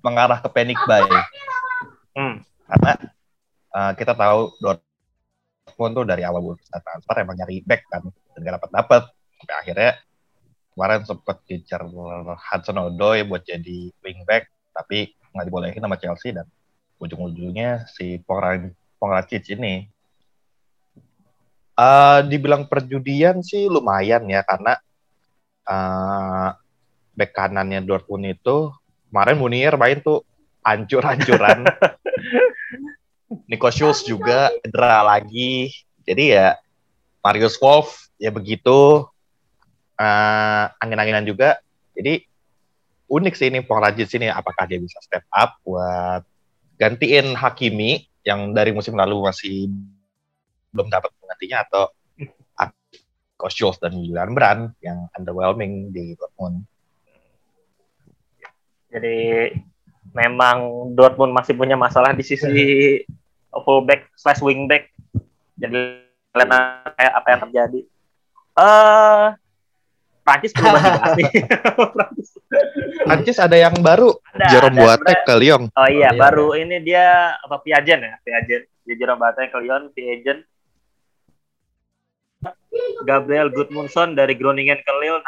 mengarah 0.04 0.44
ke 0.44 0.50
panic 0.52 0.78
buy. 0.84 1.08
Hmm. 2.14 2.44
Karena 2.68 2.92
uh, 3.74 3.92
kita 3.96 4.14
tahu 4.14 4.54
Dortmund 4.60 5.94
tuh 5.96 6.06
dari 6.06 6.22
awal 6.28 6.44
bursa 6.44 6.78
transfer 6.84 7.16
emang 7.24 7.40
nyari 7.40 7.64
back 7.64 7.88
kan 7.88 8.04
dan 8.36 8.40
gak 8.44 8.56
dapat 8.62 8.72
dapat. 8.76 9.02
Sampai 9.40 9.56
akhirnya 9.60 9.92
kemarin 10.76 11.02
sempat 11.08 11.38
dicer 11.48 11.82
Hudson 12.52 12.82
Odoi 12.82 13.24
buat 13.26 13.46
jadi 13.46 13.94
wingback 14.02 14.50
tapi 14.74 15.14
nggak 15.34 15.46
dibolehin 15.46 15.82
sama 15.82 15.98
Chelsea 16.02 16.34
dan 16.34 16.50
ujung-ujungnya 16.98 17.86
si 17.90 18.18
Pongracic 18.98 19.46
ini 19.54 19.86
uh, 21.78 22.26
dibilang 22.26 22.66
perjudian 22.66 23.42
sih 23.46 23.70
lumayan 23.70 24.26
ya 24.30 24.42
karena 24.46 24.74
uh, 25.70 26.50
bek 27.14 27.34
kanannya 27.34 27.86
Dortmund 27.86 28.34
itu 28.34 28.74
kemarin 29.14 29.38
Munir 29.38 29.78
main 29.78 30.02
tuh 30.02 30.26
hancur-hancuran. 30.66 31.70
Nico 33.50 33.70
Schulz 33.70 34.02
juga 34.02 34.50
cedera 34.66 35.06
lagi. 35.06 35.70
Jadi 36.02 36.34
ya 36.34 36.58
Marius 37.22 37.62
Wolf 37.62 38.10
ya 38.18 38.34
begitu 38.34 39.06
uh, 40.02 40.66
angin-anginan 40.82 41.30
juga. 41.30 41.62
Jadi 41.94 42.26
unik 43.06 43.34
sih 43.38 43.54
ini 43.54 43.62
Pongracic 43.62 44.10
sini 44.10 44.34
apakah 44.34 44.66
dia 44.66 44.82
bisa 44.82 44.98
step 45.06 45.22
up 45.30 45.62
buat 45.62 46.26
gantiin 46.82 47.38
Hakimi 47.38 48.10
yang 48.26 48.58
dari 48.58 48.74
musim 48.74 48.98
lalu 48.98 49.30
masih 49.30 49.70
belum 50.74 50.90
dapat 50.90 51.14
penggantinya 51.22 51.58
atau 51.70 51.84
Koscielny 53.38 53.78
dan 53.78 53.94
Julian 54.02 54.32
Brand 54.34 54.64
yang 54.82 55.06
underwhelming 55.14 55.94
di 55.94 56.18
Dortmund. 56.18 56.66
Jadi 58.94 59.50
memang 60.14 60.90
Dortmund 60.94 61.34
masih 61.34 61.58
punya 61.58 61.74
masalah 61.74 62.14
di 62.14 62.22
sisi 62.22 62.56
fullback 63.66 64.14
slash 64.14 64.46
wingback. 64.46 64.94
Jadi 65.58 66.06
lihat 66.34 66.50
kayak 66.98 67.14
apa 67.14 67.28
yang 67.30 67.42
terjadi. 67.50 67.80
Eh 68.54 68.62
uh, 68.62 69.26
Prancis 70.24 70.56
perlu 70.56 70.80
dibahas 70.80 71.14
nih. 71.20 71.32
Prancis 73.04 73.38
ada 73.44 73.58
yang 73.60 73.76
baru. 73.84 74.16
Ada, 74.32 74.46
Jerome 74.56 74.78
Boateng 74.80 75.20
ke 75.28 75.34
Lyon. 75.36 75.64
Oh 75.76 75.88
iya, 75.92 76.10
oh, 76.10 76.16
iya 76.16 76.22
baru 76.22 76.48
iya. 76.56 76.62
ini 76.64 76.78
dia 76.80 77.06
apa 77.36 77.60
Piajen 77.60 78.00
ya, 78.00 78.16
Piajen. 78.24 78.64
Dia 78.88 78.96
Jerome 78.96 79.20
Boateng 79.20 79.52
ke 79.52 79.58
Lyon, 79.60 79.84
Piajen. 79.92 80.40
Gabriel 83.04 83.52
Gudmundsson 83.52 84.16
dari 84.16 84.36
Groningen 84.40 84.80
ke 84.80 84.92
Lille, 85.00 85.20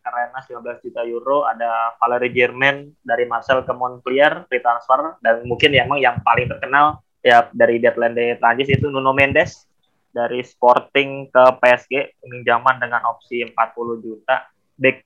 karena 0.00 0.38
19 0.40 0.84
juta 0.84 1.02
euro 1.04 1.44
ada 1.44 1.94
Valerie 2.00 2.32
Germain 2.32 2.88
dari 3.04 3.28
Marcel 3.28 3.62
ke 3.62 3.72
Montpellier 3.76 4.48
transfer 4.48 5.20
dan 5.20 5.44
mungkin 5.44 5.76
ya, 5.76 5.84
emang 5.84 6.00
yang 6.00 6.16
paling 6.24 6.48
terkenal 6.48 7.04
ya 7.20 7.52
dari 7.52 7.76
deadline 7.76 8.16
dari 8.16 8.32
Prancis 8.40 8.72
itu 8.72 8.88
Nuno 8.88 9.12
Mendes 9.12 9.68
dari 10.08 10.40
Sporting 10.40 11.28
ke 11.28 11.44
PSG 11.60 12.24
pinjaman 12.24 12.80
dengan 12.80 13.04
opsi 13.12 13.44
40 13.44 14.04
juta. 14.04 14.48
Back 14.78 15.04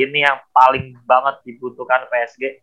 ini 0.00 0.26
yang 0.26 0.42
paling 0.50 0.98
banget 1.06 1.46
dibutuhkan 1.46 2.10
PSG 2.10 2.58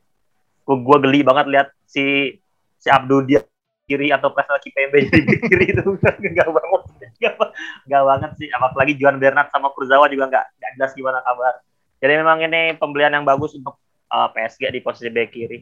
gue 0.69 0.97
geli 1.01 1.25
banget 1.25 1.45
lihat 1.49 1.67
si 1.89 2.35
si 2.77 2.87
Abdul 2.91 3.25
dia 3.25 3.41
kiri 3.89 4.13
atau 4.13 4.29
Kipembe 4.61 5.01
jadi 5.09 5.33
kiri 5.49 5.65
itu 5.73 5.81
enggak 6.29 6.49
banget 6.51 6.81
enggak 7.19 8.03
banget 8.07 8.31
sih 8.39 8.47
apalagi 8.49 8.95
Juan 8.95 9.19
Bernat 9.19 9.51
sama 9.51 9.69
Kurzawa 9.75 10.07
juga 10.07 10.31
enggak 10.31 10.45
enggak 10.55 10.71
jelas 10.79 10.91
gimana 10.95 11.19
kabar 11.21 11.59
jadi 11.99 12.13
memang 12.23 12.37
ini 12.47 12.61
pembelian 12.79 13.11
yang 13.11 13.27
bagus 13.27 13.53
untuk 13.59 13.75
uh, 14.07 14.27
PSG 14.31 14.71
di 14.71 14.79
posisi 14.79 15.11
bek 15.11 15.29
kiri 15.29 15.59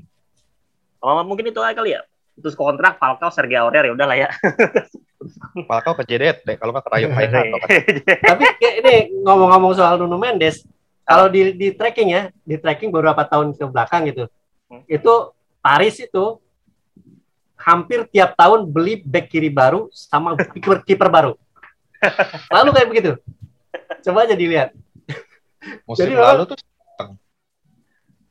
oh, 1.01 1.25
mungkin 1.25 1.49
itu 1.49 1.59
aja 1.61 1.73
kali 1.73 1.97
ya 1.97 2.01
terus 2.37 2.53
kontrak 2.53 3.01
Falcao 3.01 3.33
Sergio 3.33 3.65
Aurier 3.65 3.89
ya 3.89 3.93
udahlah 3.97 4.17
ya. 4.17 4.29
Falcao 5.69 5.97
ke 5.97 6.03
JDT 6.05 6.45
deh 6.45 6.55
kalau 6.61 6.71
nggak 6.71 6.85
ke 6.85 6.91
Rayo 6.93 7.07
Vallecano. 7.09 7.57
Tapi 8.29 8.45
ini 8.61 8.95
ngomong-ngomong 9.25 9.73
soal 9.73 9.97
Nuno 9.97 10.21
Mendes, 10.21 10.61
kalau 11.01 11.27
di, 11.27 11.57
di 11.57 11.73
tracking 11.73 12.09
ya, 12.13 12.29
di 12.45 12.55
tracking 12.61 12.93
beberapa 12.93 13.25
tahun 13.25 13.57
ke 13.57 13.65
belakang 13.65 14.05
gitu, 14.13 14.29
hmm. 14.69 14.85
itu 14.85 15.13
Paris 15.59 15.97
itu 15.97 16.37
hampir 17.57 18.05
tiap 18.13 18.37
tahun 18.37 18.69
beli 18.69 19.01
back 19.01 19.33
kiri 19.33 19.49
baru 19.49 19.89
sama 19.89 20.37
kiper 20.53 20.85
kiper 20.85 21.09
baru. 21.09 21.33
Lalu 22.55 22.69
kayak 22.73 22.89
begitu. 22.89 23.11
Coba 24.03 24.27
aja 24.27 24.35
dilihat. 24.37 24.71
Musim 25.83 26.07
Jadi 26.07 26.15
lalu 26.15 26.43
tuh 26.47 26.57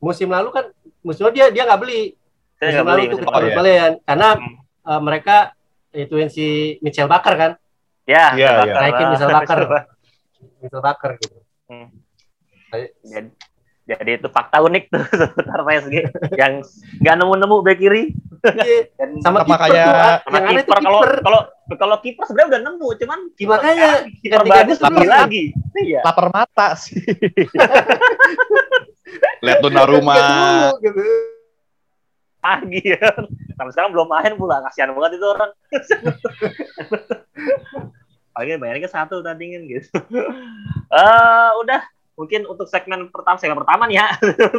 musim 0.00 0.28
lalu 0.28 0.48
kan 0.52 0.64
musim 1.00 1.26
lalu 1.26 1.34
dia 1.40 1.46
dia 1.50 1.64
nggak 1.64 1.80
beli 1.80 2.14
saya 2.56 2.80
nggak 2.80 2.86
beli 2.88 3.04
itu 3.10 3.16
oh, 3.20 3.40
iya. 3.42 3.86
karena 4.04 4.28
hmm. 4.36 4.54
uh, 4.84 5.00
mereka 5.00 5.36
ituin 5.92 6.28
si 6.28 6.78
Michel 6.84 7.08
Bakar 7.08 7.34
kan 7.36 7.52
ya 8.06 8.36
yeah, 8.36 8.64
yeah. 8.64 8.80
naikin 8.80 9.06
Michel 9.12 9.32
Bakar 9.42 9.58
Michel 10.62 10.82
Bakar 10.84 11.10
gitu 11.20 11.38
hmm. 11.72 11.88
jadi, 13.02 13.28
jadi 13.88 14.10
itu 14.20 14.28
fakta 14.28 14.60
unik 14.62 14.84
tuh 14.92 15.04
seputar 15.20 15.60
PSG 15.64 15.94
yang 16.36 16.60
nggak 17.02 17.14
nemu-nemu 17.16 17.56
bek 17.64 17.76
kiri 17.80 18.02
iya. 18.62 18.86
Dan 18.94 19.18
sama, 19.24 19.42
sama 19.42 19.56
kayak 19.58 20.22
sama 20.22 20.38
kiper 20.54 20.78
kalau 20.84 21.00
kalau 21.24 21.40
kalau 21.74 21.98
kiper 21.98 22.22
sebenarnya 22.22 22.50
udah 22.54 22.60
nemu 22.62 22.88
cuman 23.02 23.18
makanya 23.34 23.90
kiper 24.22 24.42
bagus 24.46 24.78
lapar 24.78 25.02
lagi 25.02 25.50
iya. 25.82 26.06
lapar 26.06 26.30
mata 26.30 26.78
sih 26.78 26.94
lihat 29.44 29.58
Donnarumma 29.58 30.14
gitu 30.78 31.02
pagi 32.46 32.80
ya. 32.94 33.10
Sampai 33.58 33.72
sekarang 33.74 33.90
belum 33.90 34.06
main 34.06 34.38
pula, 34.38 34.62
kasihan 34.68 34.94
banget 34.94 35.18
itu 35.18 35.26
orang. 35.26 35.50
Paling 38.36 38.60
bayarnya 38.60 38.84
ke 38.84 38.90
satu 38.92 39.24
tandingin 39.24 39.64
gitu. 39.66 39.88
Uh, 40.92 41.50
udah, 41.64 41.80
mungkin 42.14 42.44
untuk 42.46 42.68
segmen 42.68 43.08
pertama, 43.08 43.40
segmen 43.40 43.58
pertama 43.58 43.88
nih 43.88 44.04
ya. 44.04 44.06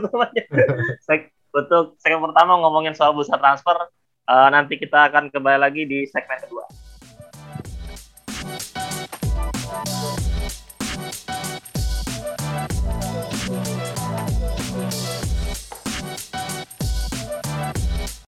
Seg 1.07 1.31
untuk 1.53 1.95
segmen 2.01 2.25
pertama 2.27 2.57
ngomongin 2.59 2.97
soal 2.97 3.15
bursa 3.15 3.39
transfer, 3.39 3.87
Uh, 4.27 4.51
nanti 4.51 4.75
kita 4.75 5.07
akan 5.07 5.31
kembali 5.31 5.55
lagi 5.55 5.87
di 5.87 6.03
segmen 6.03 6.35
kedua. 6.43 6.67